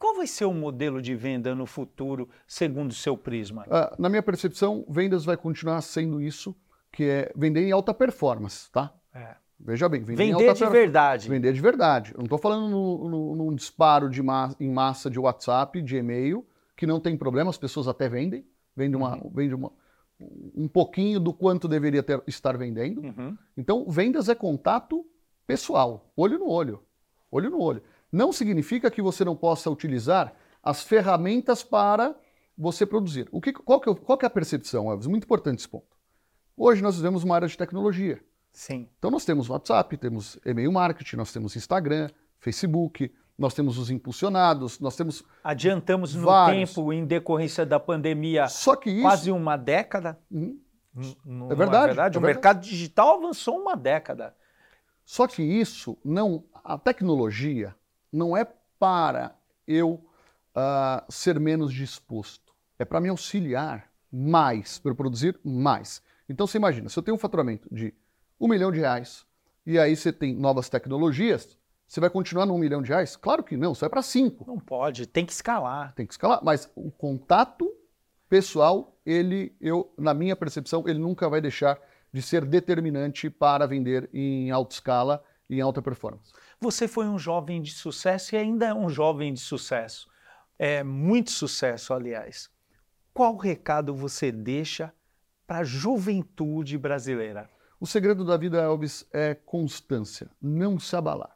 qual, 0.00 0.16
vai 0.16 0.26
ser 0.26 0.46
o 0.46 0.54
modelo 0.54 1.02
de 1.02 1.14
venda 1.14 1.54
no 1.54 1.66
futuro, 1.66 2.26
segundo 2.46 2.90
o 2.90 2.94
seu 2.94 3.18
prisma? 3.18 3.66
Uh, 3.66 4.00
na 4.00 4.08
minha 4.08 4.22
percepção, 4.22 4.82
vendas 4.88 5.26
vai 5.26 5.36
continuar 5.36 5.82
sendo 5.82 6.22
isso, 6.22 6.56
que 6.90 7.04
é 7.04 7.30
vender 7.36 7.68
em 7.68 7.70
alta 7.70 7.92
performance, 7.92 8.70
tá? 8.72 8.94
É. 9.14 9.36
Veja 9.62 9.90
bem, 9.90 10.00
vender, 10.00 10.24
vender 10.24 10.44
em 10.44 10.48
alta 10.48 10.64
de 10.64 10.72
verdade. 10.72 11.28
Vender 11.28 11.52
de 11.52 11.60
verdade. 11.60 12.12
Eu 12.12 12.18
não 12.18 12.24
estou 12.24 12.38
falando 12.38 12.70
no, 12.70 13.08
no, 13.10 13.36
num 13.36 13.54
disparo 13.54 14.08
de 14.08 14.22
ma 14.22 14.54
em 14.58 14.70
massa 14.70 15.10
de 15.10 15.18
WhatsApp, 15.18 15.82
de 15.82 15.96
e-mail, 15.98 16.46
que 16.74 16.86
não 16.86 16.98
tem 16.98 17.14
problema, 17.14 17.50
as 17.50 17.58
pessoas 17.58 17.86
até 17.86 18.08
vendem. 18.08 18.42
Vende 18.74 18.96
uma, 18.96 19.16
uhum. 19.16 19.30
vende 19.34 19.54
uma, 19.54 19.70
um 20.56 20.66
pouquinho 20.66 21.20
do 21.20 21.34
quanto 21.34 21.68
deveria 21.68 22.02
ter, 22.02 22.22
estar 22.26 22.56
vendendo. 22.56 23.02
Uhum. 23.02 23.36
Então, 23.54 23.84
vendas 23.86 24.30
é 24.30 24.34
contato 24.34 25.04
pessoal, 25.46 26.10
olho 26.16 26.38
no 26.38 26.48
olho. 26.48 26.82
Olho 27.30 27.50
no 27.50 27.60
olho. 27.60 27.82
Não 28.12 28.32
significa 28.32 28.90
que 28.90 29.02
você 29.02 29.24
não 29.24 29.36
possa 29.36 29.70
utilizar 29.70 30.34
as 30.62 30.82
ferramentas 30.82 31.62
para 31.62 32.14
você 32.56 32.84
produzir. 32.84 33.28
O 33.32 33.40
que, 33.40 33.52
qual, 33.52 33.80
que, 33.80 33.88
é 33.88 33.94
qual 33.94 34.18
que 34.18 34.24
é 34.24 34.28
a 34.28 34.30
percepção, 34.30 34.90
Elvis? 34.90 35.06
Muito 35.06 35.24
importante 35.24 35.60
esse 35.60 35.68
ponto. 35.68 35.96
Hoje 36.56 36.82
nós 36.82 36.96
vivemos 36.96 37.24
uma 37.24 37.34
área 37.34 37.48
de 37.48 37.56
tecnologia. 37.56 38.22
Sim. 38.52 38.88
Então 38.98 39.10
nós 39.10 39.24
temos 39.24 39.48
WhatsApp, 39.48 39.96
temos 39.96 40.38
e-mail 40.44 40.70
marketing, 40.72 41.16
nós 41.16 41.32
temos 41.32 41.56
Instagram, 41.56 42.10
Facebook, 42.38 43.10
nós 43.38 43.54
temos 43.54 43.78
os 43.78 43.90
impulsionados, 43.90 44.78
nós 44.80 44.94
temos. 44.96 45.24
Adiantamos 45.42 46.14
no 46.14 46.26
vários. 46.26 46.74
tempo, 46.74 46.92
em 46.92 47.06
decorrência 47.06 47.64
da 47.64 47.80
pandemia, 47.80 48.48
Só 48.48 48.76
que 48.76 48.90
isso... 48.90 49.02
quase 49.02 49.30
uma 49.30 49.56
década. 49.56 50.18
Uhum. 50.30 50.60
é 51.50 51.54
verdade. 51.54 51.84
É 51.84 51.86
verdade? 51.86 52.16
É 52.16 52.18
o 52.18 52.20
verdade. 52.20 52.20
mercado 52.20 52.60
digital 52.60 53.16
avançou 53.16 53.58
uma 53.58 53.74
década. 53.74 54.34
Só 55.04 55.26
que 55.26 55.42
isso 55.42 55.96
não. 56.04 56.44
A 56.62 56.76
tecnologia 56.76 57.74
não 58.12 58.36
é 58.36 58.46
para 58.78 59.36
eu 59.66 60.04
uh, 60.56 61.04
ser 61.08 61.38
menos 61.38 61.72
disposto. 61.72 62.54
É 62.78 62.84
para 62.84 63.00
me 63.00 63.08
auxiliar 63.08 63.90
mais, 64.10 64.78
para 64.78 64.90
eu 64.90 64.96
produzir 64.96 65.38
mais. 65.44 66.02
Então 66.28 66.46
você 66.46 66.58
imagina, 66.58 66.88
se 66.88 66.98
eu 66.98 67.02
tenho 67.02 67.14
um 67.14 67.18
faturamento 67.18 67.68
de 67.70 67.94
um 68.40 68.48
milhão 68.48 68.72
de 68.72 68.78
reais 68.78 69.24
e 69.66 69.78
aí 69.78 69.94
você 69.94 70.12
tem 70.12 70.34
novas 70.34 70.68
tecnologias, 70.68 71.58
você 71.86 72.00
vai 72.00 72.08
continuar 72.08 72.46
no 72.46 72.54
1 72.54 72.58
milhão 72.58 72.82
de 72.82 72.88
reais? 72.88 73.16
Claro 73.16 73.42
que 73.42 73.56
não, 73.56 73.74
você 73.74 73.80
vai 73.80 73.90
para 73.90 74.02
5. 74.02 74.44
Não 74.46 74.60
pode, 74.60 75.06
tem 75.06 75.26
que 75.26 75.32
escalar. 75.32 75.92
Tem 75.94 76.06
que 76.06 76.12
escalar, 76.12 76.40
mas 76.42 76.70
o 76.76 76.88
contato 76.88 77.68
pessoal, 78.28 78.96
ele, 79.04 79.52
eu, 79.60 79.92
na 79.98 80.14
minha 80.14 80.36
percepção, 80.36 80.84
ele 80.86 81.00
nunca 81.00 81.28
vai 81.28 81.40
deixar 81.40 81.80
de 82.12 82.22
ser 82.22 82.44
determinante 82.44 83.28
para 83.28 83.66
vender 83.66 84.08
em 84.14 84.52
alta 84.52 84.74
escala 84.74 85.22
em 85.50 85.60
alta 85.60 85.82
performance. 85.82 86.32
Você 86.60 86.86
foi 86.86 87.06
um 87.06 87.18
jovem 87.18 87.60
de 87.60 87.72
sucesso 87.72 88.34
e 88.34 88.38
ainda 88.38 88.66
é 88.66 88.74
um 88.74 88.88
jovem 88.88 89.34
de 89.34 89.40
sucesso. 89.40 90.08
É 90.58 90.82
muito 90.82 91.30
sucesso, 91.30 91.92
aliás. 91.92 92.50
Qual 93.12 93.36
recado 93.36 93.94
você 93.94 94.30
deixa 94.30 94.92
para 95.46 95.58
a 95.58 95.64
juventude 95.64 96.78
brasileira? 96.78 97.50
O 97.80 97.86
segredo 97.86 98.24
da 98.24 98.36
vida, 98.36 98.60
Elvis, 98.60 99.06
é 99.12 99.34
constância, 99.34 100.30
não 100.40 100.78
se 100.78 100.94
abalar 100.94 101.34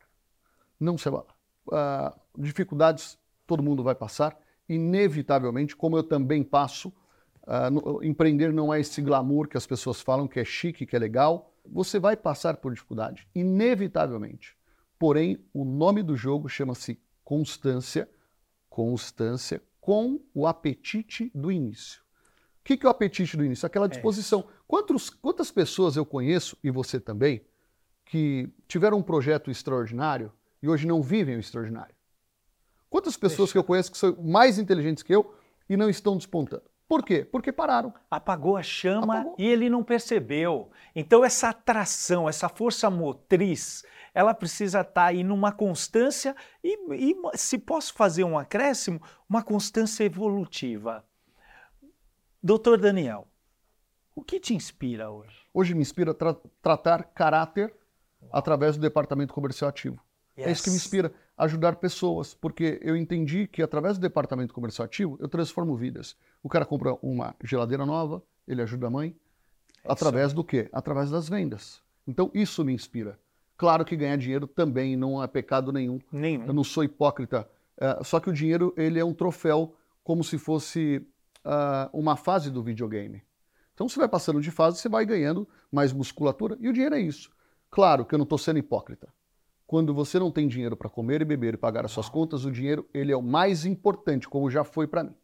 não 0.84 0.98
se 0.98 1.08
abala. 1.08 1.26
Uh, 1.66 2.20
dificuldades 2.38 3.18
todo 3.46 3.62
mundo 3.62 3.82
vai 3.82 3.94
passar, 3.94 4.38
inevitavelmente, 4.68 5.74
como 5.76 5.96
eu 5.96 6.02
também 6.02 6.42
passo. 6.42 6.92
Uh, 7.42 7.70
no, 7.70 8.04
empreender 8.04 8.52
não 8.52 8.72
é 8.72 8.80
esse 8.80 9.02
glamour 9.02 9.48
que 9.48 9.56
as 9.56 9.66
pessoas 9.66 10.00
falam 10.00 10.28
que 10.28 10.40
é 10.40 10.44
chique, 10.44 10.86
que 10.86 10.96
é 10.96 10.98
legal. 10.98 11.52
Você 11.66 11.98
vai 11.98 12.16
passar 12.16 12.56
por 12.58 12.72
dificuldade, 12.72 13.26
inevitavelmente. 13.34 14.56
Porém, 14.98 15.44
o 15.52 15.64
nome 15.64 16.02
do 16.02 16.16
jogo 16.16 16.48
chama-se 16.48 17.00
constância, 17.24 18.08
constância 18.68 19.62
com 19.80 20.20
o 20.34 20.46
apetite 20.46 21.30
do 21.34 21.50
início. 21.50 22.02
O 22.60 22.64
que, 22.64 22.76
que 22.76 22.86
é 22.86 22.88
o 22.88 22.90
apetite 22.92 23.36
do 23.36 23.44
início? 23.44 23.66
Aquela 23.66 23.86
é 23.86 23.88
disposição. 23.88 24.40
É 24.40 24.54
Quantos, 24.66 25.10
quantas 25.10 25.50
pessoas 25.50 25.96
eu 25.96 26.06
conheço, 26.06 26.56
e 26.64 26.70
você 26.70 26.98
também, 26.98 27.44
que 28.04 28.48
tiveram 28.66 28.98
um 28.98 29.02
projeto 29.02 29.50
extraordinário 29.50 30.32
e 30.62 30.68
hoje 30.68 30.86
não 30.86 31.02
vivem 31.02 31.36
o 31.36 31.40
extraordinário? 31.40 31.94
Quantas 32.88 33.16
pessoas 33.16 33.48
Deixa. 33.48 33.52
que 33.52 33.58
eu 33.58 33.64
conheço 33.64 33.90
que 33.90 33.98
são 33.98 34.16
mais 34.22 34.58
inteligentes 34.58 35.02
que 35.02 35.14
eu 35.14 35.34
e 35.68 35.76
não 35.76 35.90
estão 35.90 36.16
despontando? 36.16 36.64
Por 36.94 37.04
quê? 37.04 37.24
Porque 37.24 37.50
pararam. 37.50 37.92
Apagou 38.08 38.56
a 38.56 38.62
chama 38.62 39.18
Apagou. 39.18 39.34
e 39.36 39.48
ele 39.48 39.68
não 39.68 39.82
percebeu. 39.82 40.70
Então, 40.94 41.24
essa 41.24 41.48
atração, 41.48 42.28
essa 42.28 42.48
força 42.48 42.88
motriz, 42.88 43.84
ela 44.14 44.32
precisa 44.32 44.82
estar 44.82 44.92
tá 44.92 45.04
aí 45.06 45.24
numa 45.24 45.50
constância 45.50 46.36
e, 46.62 46.78
e, 46.94 47.16
se 47.36 47.58
posso 47.58 47.92
fazer 47.94 48.22
um 48.22 48.38
acréscimo, 48.38 49.02
uma 49.28 49.42
constância 49.42 50.04
evolutiva. 50.04 51.04
Doutor 52.40 52.78
Daniel, 52.78 53.26
o 54.14 54.22
que 54.22 54.38
te 54.38 54.54
inspira 54.54 55.10
hoje? 55.10 55.36
Hoje 55.52 55.74
me 55.74 55.82
inspira 55.82 56.14
tra 56.14 56.36
tratar 56.62 57.02
caráter 57.02 57.74
através 58.32 58.76
do 58.76 58.80
departamento 58.80 59.34
comercial 59.34 59.68
ativo. 59.68 60.00
Yes. 60.38 60.46
É 60.46 60.52
isso 60.52 60.62
que 60.62 60.70
me 60.70 60.76
inspira, 60.76 61.12
ajudar 61.36 61.76
pessoas, 61.76 62.34
porque 62.34 62.78
eu 62.82 62.96
entendi 62.96 63.46
que 63.46 63.62
através 63.62 63.98
do 63.98 64.02
departamento 64.02 64.54
comercial 64.54 64.86
ativo 64.86 65.16
eu 65.20 65.28
transformo 65.28 65.76
vidas. 65.76 66.16
O 66.42 66.48
cara 66.48 66.64
compra 66.64 66.96
uma 67.02 67.34
geladeira 67.42 67.84
nova, 67.84 68.22
ele 68.46 68.62
ajuda 68.62 68.86
a 68.86 68.90
mãe, 68.90 69.16
é 69.84 69.92
através 69.92 70.32
do 70.32 70.44
quê? 70.44 70.68
Através 70.72 71.10
das 71.10 71.28
vendas. 71.28 71.82
Então 72.06 72.30
isso 72.32 72.64
me 72.64 72.72
inspira. 72.72 73.18
Claro 73.56 73.84
que 73.84 73.96
ganhar 73.96 74.16
dinheiro 74.16 74.46
também 74.46 74.96
não 74.96 75.22
é 75.22 75.26
pecado 75.26 75.72
nenhum. 75.72 76.00
Nenhum. 76.10 76.46
Eu 76.46 76.52
não 76.52 76.64
sou 76.64 76.84
hipócrita. 76.84 77.48
Uh, 77.76 78.04
só 78.04 78.20
que 78.20 78.30
o 78.30 78.32
dinheiro 78.32 78.72
ele 78.76 78.98
é 78.98 79.04
um 79.04 79.14
troféu 79.14 79.76
como 80.02 80.22
se 80.22 80.38
fosse 80.38 81.04
uh, 81.44 81.88
uma 81.92 82.16
fase 82.16 82.50
do 82.50 82.62
videogame. 82.62 83.22
Então 83.72 83.88
você 83.88 83.98
vai 83.98 84.08
passando 84.08 84.40
de 84.40 84.50
fase, 84.50 84.78
você 84.78 84.88
vai 84.88 85.04
ganhando 85.04 85.48
mais 85.70 85.92
musculatura 85.92 86.56
e 86.60 86.68
o 86.68 86.72
dinheiro 86.72 86.94
é 86.94 87.00
isso. 87.00 87.30
Claro 87.70 88.04
que 88.04 88.14
eu 88.14 88.18
não 88.18 88.24
estou 88.24 88.38
sendo 88.38 88.58
hipócrita. 88.58 89.08
Quando 89.74 89.92
você 89.92 90.20
não 90.20 90.30
tem 90.30 90.46
dinheiro 90.46 90.76
para 90.76 90.88
comer 90.88 91.20
e 91.20 91.24
beber 91.24 91.54
e 91.54 91.56
pagar 91.56 91.84
as 91.84 91.90
suas 91.90 92.08
contas, 92.08 92.44
o 92.44 92.52
dinheiro 92.52 92.88
ele 92.94 93.10
é 93.10 93.16
o 93.16 93.20
mais 93.20 93.66
importante, 93.66 94.28
como 94.28 94.48
já 94.48 94.62
foi 94.62 94.86
para 94.86 95.02
mim. 95.02 95.16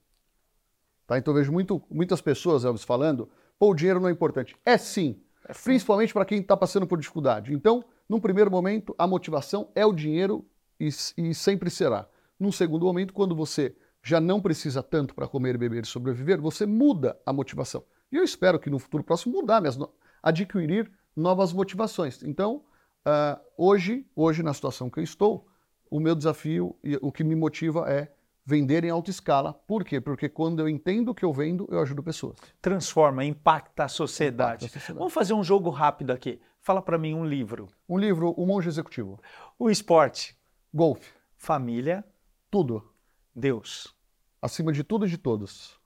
Tá? 1.07 1.17
Então 1.17 1.33
eu 1.33 1.39
vejo 1.39 1.53
muito, 1.53 1.81
muitas 1.89 2.21
pessoas, 2.21 2.65
Elvis, 2.65 2.83
falando, 2.83 3.31
pô, 3.57 3.71
o 3.71 3.75
dinheiro 3.77 4.01
não 4.01 4.09
é 4.09 4.11
importante. 4.11 4.57
É 4.67 4.77
sim, 4.77 5.23
é 5.47 5.53
principalmente 5.53 6.13
para 6.13 6.25
quem 6.25 6.41
está 6.41 6.57
passando 6.57 6.85
por 6.85 6.99
dificuldade. 6.99 7.55
Então, 7.55 7.85
num 8.09 8.19
primeiro 8.19 8.51
momento, 8.51 8.93
a 8.99 9.07
motivação 9.07 9.71
é 9.73 9.87
o 9.87 9.93
dinheiro 9.93 10.45
e, 10.81 10.89
e 11.17 11.33
sempre 11.33 11.71
será. 11.71 12.09
Num 12.37 12.51
segundo 12.51 12.87
momento, 12.87 13.15
quando 13.15 13.37
você 13.37 13.77
já 14.03 14.21
não 14.21 14.41
precisa 14.41 14.83
tanto 14.83 15.15
para 15.15 15.29
comer, 15.29 15.57
beber 15.57 15.85
e 15.85 15.87
sobreviver, 15.87 16.41
você 16.41 16.67
muda 16.67 17.17
a 17.25 17.33
motivação. 17.33 17.85
E 18.11 18.17
eu 18.17 18.25
espero 18.25 18.59
que 18.59 18.69
no 18.69 18.81
futuro 18.81 19.05
próximo 19.05 19.33
mudar, 19.33 19.63
mas 19.63 19.79
adquirir 20.21 20.91
novas 21.15 21.53
motivações. 21.53 22.21
Então, 22.25 22.65
uh, 23.07 23.41
hoje, 23.57 24.07
hoje 24.15 24.43
na 24.43 24.55
situação 24.55 24.91
que 24.91 25.01
eu 25.01 25.05
estou, 25.05 25.47
o 25.91 26.01
meu 26.01 26.15
desafio 26.15 26.77
e 26.83 26.97
o 27.03 27.11
que 27.11 27.25
me 27.25 27.35
motiva 27.35 27.91
é 27.91 28.13
vender 28.45 28.85
em 28.85 28.91
alta 28.91 29.11
escala. 29.11 29.53
Por 29.53 29.85
quê? 29.85 30.01
Porque 30.01 30.29
quando 30.29 30.61
eu 30.61 30.69
entendo 30.69 31.11
o 31.11 31.15
que 31.15 31.25
eu 31.25 31.33
vendo, 31.33 31.67
eu 31.71 31.81
ajudo 31.81 32.03
pessoas. 32.03 32.37
Transforma, 32.61 33.25
impacta 33.25 33.85
a 33.85 33.89
sociedade. 33.89 34.65
Impacta 34.65 34.79
a 34.79 34.81
sociedade. 34.81 34.99
Vamos 34.99 35.15
fazer 35.15 35.35
um 35.35 35.45
jogo 35.45 35.71
rápido 35.71 36.11
aqui. 36.11 36.41
Fala 36.61 36.83
para 36.83 36.99
mim 36.99 37.15
um 37.15 37.25
livro. 37.25 37.69
Um 37.89 37.99
livro, 37.99 38.33
O 38.37 38.47
Monge 38.47 38.69
Executivo. 38.69 39.21
O 39.59 39.71
esporte. 39.71 40.37
Golfe. 40.73 41.13
Família. 41.37 42.05
Tudo. 42.51 42.93
Deus. 43.35 43.95
Acima 44.43 44.73
de 44.73 44.83
tudo 44.83 45.07
e 45.07 45.11
de 45.11 45.19
todos. 45.19 45.79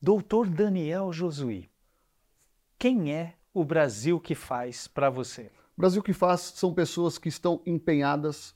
Doutor 0.00 0.48
Daniel 0.48 1.12
Josuí, 1.12 1.68
quem 2.78 3.12
é 3.12 3.34
o 3.52 3.64
Brasil 3.64 4.20
que 4.20 4.34
faz 4.34 4.86
para 4.86 5.10
você? 5.10 5.50
O 5.78 5.80
Brasil 5.80 6.02
que 6.02 6.12
faz 6.12 6.40
são 6.56 6.74
pessoas 6.74 7.18
que 7.18 7.28
estão 7.28 7.62
empenhadas, 7.64 8.50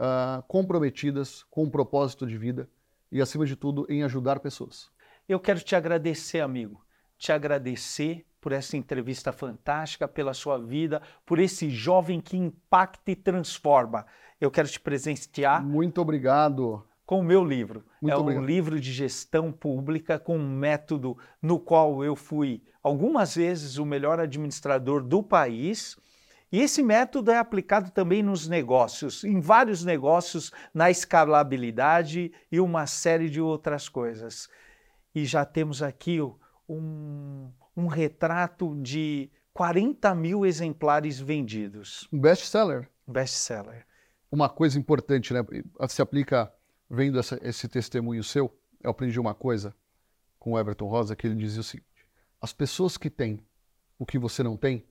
uh, 0.00 0.42
comprometidas 0.48 1.42
com 1.50 1.64
um 1.64 1.70
propósito 1.70 2.26
de 2.26 2.38
vida 2.38 2.70
e, 3.12 3.20
acima 3.20 3.44
de 3.44 3.54
tudo, 3.54 3.84
em 3.86 4.02
ajudar 4.02 4.40
pessoas. 4.40 4.90
Eu 5.28 5.38
quero 5.38 5.60
te 5.60 5.76
agradecer, 5.76 6.40
amigo. 6.40 6.82
Te 7.18 7.32
agradecer 7.32 8.24
por 8.40 8.50
essa 8.50 8.78
entrevista 8.78 9.30
fantástica, 9.30 10.08
pela 10.08 10.32
sua 10.32 10.56
vida, 10.56 11.02
por 11.26 11.38
esse 11.38 11.68
jovem 11.68 12.18
que 12.18 12.38
impacta 12.38 13.10
e 13.10 13.14
transforma. 13.14 14.06
Eu 14.40 14.50
quero 14.50 14.66
te 14.66 14.80
presentear. 14.80 15.62
Muito 15.62 16.00
obrigado 16.00 16.82
com 17.04 17.20
o 17.20 17.22
meu 17.22 17.44
livro. 17.44 17.84
Muito 18.00 18.14
é 18.14 18.16
obrigado. 18.16 18.42
um 18.42 18.46
livro 18.46 18.80
de 18.80 18.90
gestão 18.90 19.52
pública 19.52 20.18
com 20.18 20.38
um 20.38 20.56
método 20.56 21.14
no 21.42 21.60
qual 21.60 22.02
eu 22.02 22.16
fui 22.16 22.62
algumas 22.82 23.34
vezes 23.34 23.76
o 23.76 23.84
melhor 23.84 24.18
administrador 24.18 25.02
do 25.02 25.22
país. 25.22 26.02
E 26.54 26.60
esse 26.60 26.84
método 26.84 27.32
é 27.32 27.36
aplicado 27.36 27.90
também 27.90 28.22
nos 28.22 28.46
negócios, 28.46 29.24
em 29.24 29.40
vários 29.40 29.84
negócios, 29.84 30.52
na 30.72 30.88
escalabilidade 30.88 32.30
e 32.48 32.60
uma 32.60 32.86
série 32.86 33.28
de 33.28 33.40
outras 33.40 33.88
coisas. 33.88 34.48
E 35.12 35.24
já 35.24 35.44
temos 35.44 35.82
aqui 35.82 36.20
um, 36.68 37.50
um 37.76 37.88
retrato 37.88 38.80
de 38.80 39.28
40 39.52 40.14
mil 40.14 40.46
exemplares 40.46 41.18
vendidos. 41.18 42.08
Um 42.12 42.20
best-seller. 42.20 42.88
Best-seller. 43.04 43.84
Uma 44.30 44.48
coisa 44.48 44.78
importante, 44.78 45.34
né? 45.34 45.40
Se 45.88 46.00
aplica 46.00 46.54
vendo 46.88 47.18
essa, 47.18 47.36
esse 47.42 47.66
testemunho 47.66 48.22
seu, 48.22 48.56
eu 48.80 48.92
aprendi 48.92 49.18
uma 49.18 49.34
coisa 49.34 49.74
com 50.38 50.52
o 50.52 50.58
Everton 50.60 50.86
Rosa, 50.86 51.16
que 51.16 51.26
ele 51.26 51.34
dizia 51.34 51.62
o 51.62 51.64
seguinte: 51.64 52.06
as 52.40 52.52
pessoas 52.52 52.96
que 52.96 53.10
têm 53.10 53.44
o 53.98 54.06
que 54.06 54.20
você 54.20 54.44
não 54.44 54.56
tem, 54.56 54.86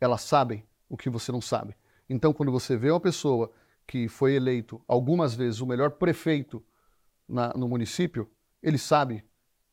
elas 0.00 0.20
sabem 0.20 0.67
o 0.88 0.96
que 0.96 1.10
você 1.10 1.30
não 1.30 1.40
sabe. 1.40 1.76
Então, 2.08 2.32
quando 2.32 2.50
você 2.50 2.76
vê 2.76 2.90
uma 2.90 3.00
pessoa 3.00 3.52
que 3.86 4.08
foi 4.08 4.34
eleito 4.34 4.82
algumas 4.86 5.34
vezes 5.34 5.60
o 5.60 5.66
melhor 5.66 5.92
prefeito 5.92 6.64
na, 7.28 7.52
no 7.54 7.68
município, 7.68 8.30
ele 8.62 8.78
sabe 8.78 9.24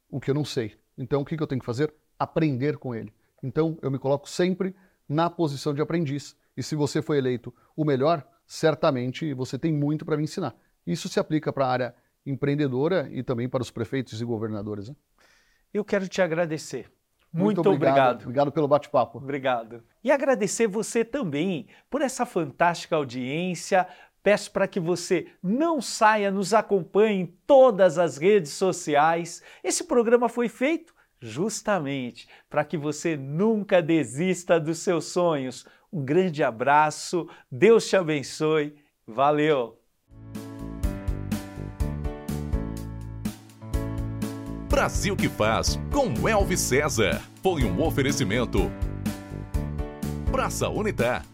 o 0.10 0.20
que 0.20 0.30
eu 0.30 0.36
não 0.36 0.46
sei. 0.46 0.78
Então, 0.98 1.22
o 1.22 1.26
que, 1.26 1.36
que 1.36 1.44
eu 1.44 1.48
tenho 1.48 1.60
que 1.60 1.66
fazer? 1.66 1.94
Aprender 2.18 2.78
com 2.78 2.94
ele. 2.94 3.14
Então, 3.42 3.78
eu 3.82 3.92
me 3.92 4.00
coloco 4.00 4.30
sempre 4.30 4.76
na 5.08 5.30
posição 5.30 5.74
de 5.74 5.82
aprendiz. 5.82 6.36
E 6.56 6.64
se 6.64 6.76
você 6.76 7.02
foi 7.02 7.18
eleito 7.18 7.54
o 7.76 7.84
melhor, 7.84 8.26
certamente 8.46 9.34
você 9.34 9.58
tem 9.58 9.74
muito 9.74 10.06
para 10.06 10.18
me 10.18 10.24
ensinar. 10.24 10.56
Isso 10.86 11.10
se 11.10 11.20
aplica 11.20 11.52
para 11.52 11.66
a 11.66 11.70
área 11.70 11.96
empreendedora 12.26 13.10
e 13.12 13.22
também 13.24 13.48
para 13.48 13.62
os 13.62 13.72
prefeitos 13.72 14.22
e 14.22 14.26
governadores. 14.26 14.90
Né? 14.90 14.96
Eu 15.74 15.84
quero 15.84 16.08
te 16.08 16.22
agradecer. 16.22 16.92
Muito, 17.36 17.58
Muito 17.58 17.70
obrigado. 17.70 17.98
obrigado. 17.98 18.22
Obrigado 18.22 18.52
pelo 18.54 18.68
bate-papo. 18.68 19.18
Obrigado. 19.18 19.84
E 20.02 20.10
agradecer 20.10 20.68
você 20.68 21.04
também 21.04 21.68
por 21.90 22.02
essa 22.02 22.26
fantástica 22.26 22.96
audiência. 22.96 23.86
Peço 24.24 24.50
para 24.52 24.70
que 24.70 24.80
você 24.80 25.28
não 25.44 25.82
saia, 25.82 26.32
nos 26.32 26.54
acompanhe 26.54 27.20
em 27.20 27.26
todas 27.46 28.00
as 28.00 28.18
redes 28.18 28.54
sociais. 28.54 29.44
Esse 29.62 29.84
programa 29.84 30.30
foi 30.30 30.48
feito 30.48 30.96
justamente 31.20 32.28
para 32.50 32.64
que 32.64 32.78
você 32.78 33.18
nunca 33.18 33.82
desista 33.82 34.58
dos 34.58 34.80
seus 34.80 35.06
sonhos. 35.06 35.66
Um 35.92 36.06
grande 36.06 36.42
abraço, 36.42 37.30
Deus 37.52 37.86
te 37.88 37.98
abençoe. 37.98 38.76
Valeu! 39.06 39.85
Brasil 44.76 45.16
que 45.16 45.30
faz 45.30 45.80
com 45.90 46.28
Elvis 46.28 46.60
César. 46.60 47.22
Foi 47.42 47.64
um 47.64 47.82
oferecimento. 47.82 48.70
Praça 50.30 50.68
Unitar. 50.68 51.26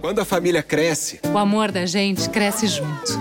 Quando 0.00 0.18
a 0.18 0.24
família 0.24 0.64
cresce, 0.64 1.20
o 1.32 1.38
amor 1.38 1.70
da 1.70 1.86
gente 1.86 2.28
cresce 2.28 2.66
junto. 2.66 3.12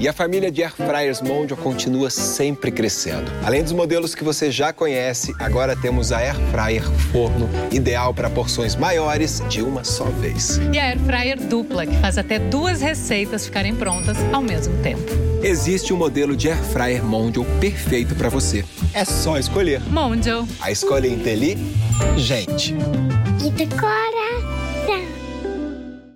E 0.00 0.08
a 0.08 0.12
família 0.12 0.50
de 0.50 0.64
Air 0.64 0.74
Fryers 0.74 1.22
Mondial 1.22 1.56
continua 1.56 2.10
sempre 2.10 2.72
crescendo. 2.72 3.30
Além 3.44 3.62
dos 3.62 3.72
modelos 3.72 4.16
que 4.16 4.24
você 4.24 4.50
já 4.50 4.72
conhece, 4.72 5.32
agora 5.38 5.76
temos 5.76 6.10
a 6.10 6.18
Air 6.18 6.34
Fryer 6.50 6.90
Forno, 7.12 7.48
ideal 7.70 8.12
para 8.12 8.28
porções 8.28 8.74
maiores 8.74 9.40
de 9.48 9.62
uma 9.62 9.84
só 9.84 10.06
vez. 10.06 10.58
E 10.72 10.78
a 10.80 10.86
Air 10.86 10.98
Fryer 10.98 11.38
Dupla, 11.40 11.86
que 11.86 11.96
faz 11.98 12.18
até 12.18 12.40
duas 12.40 12.80
receitas 12.80 13.46
ficarem 13.46 13.76
prontas 13.76 14.16
ao 14.32 14.42
mesmo 14.42 14.76
tempo. 14.82 15.27
Existe 15.42 15.92
um 15.92 15.96
modelo 15.96 16.36
de 16.36 16.48
Air 16.48 16.62
Fryer 16.64 17.04
Mondial 17.04 17.44
perfeito 17.60 18.14
para 18.14 18.28
você. 18.28 18.64
É 18.92 19.04
só 19.04 19.38
escolher. 19.38 19.80
Mondial. 19.88 20.46
A 20.60 20.70
escolha 20.70 21.06
é 21.06 21.10
inteligente. 21.10 22.74
E 23.44 23.50
decora. 23.50 24.17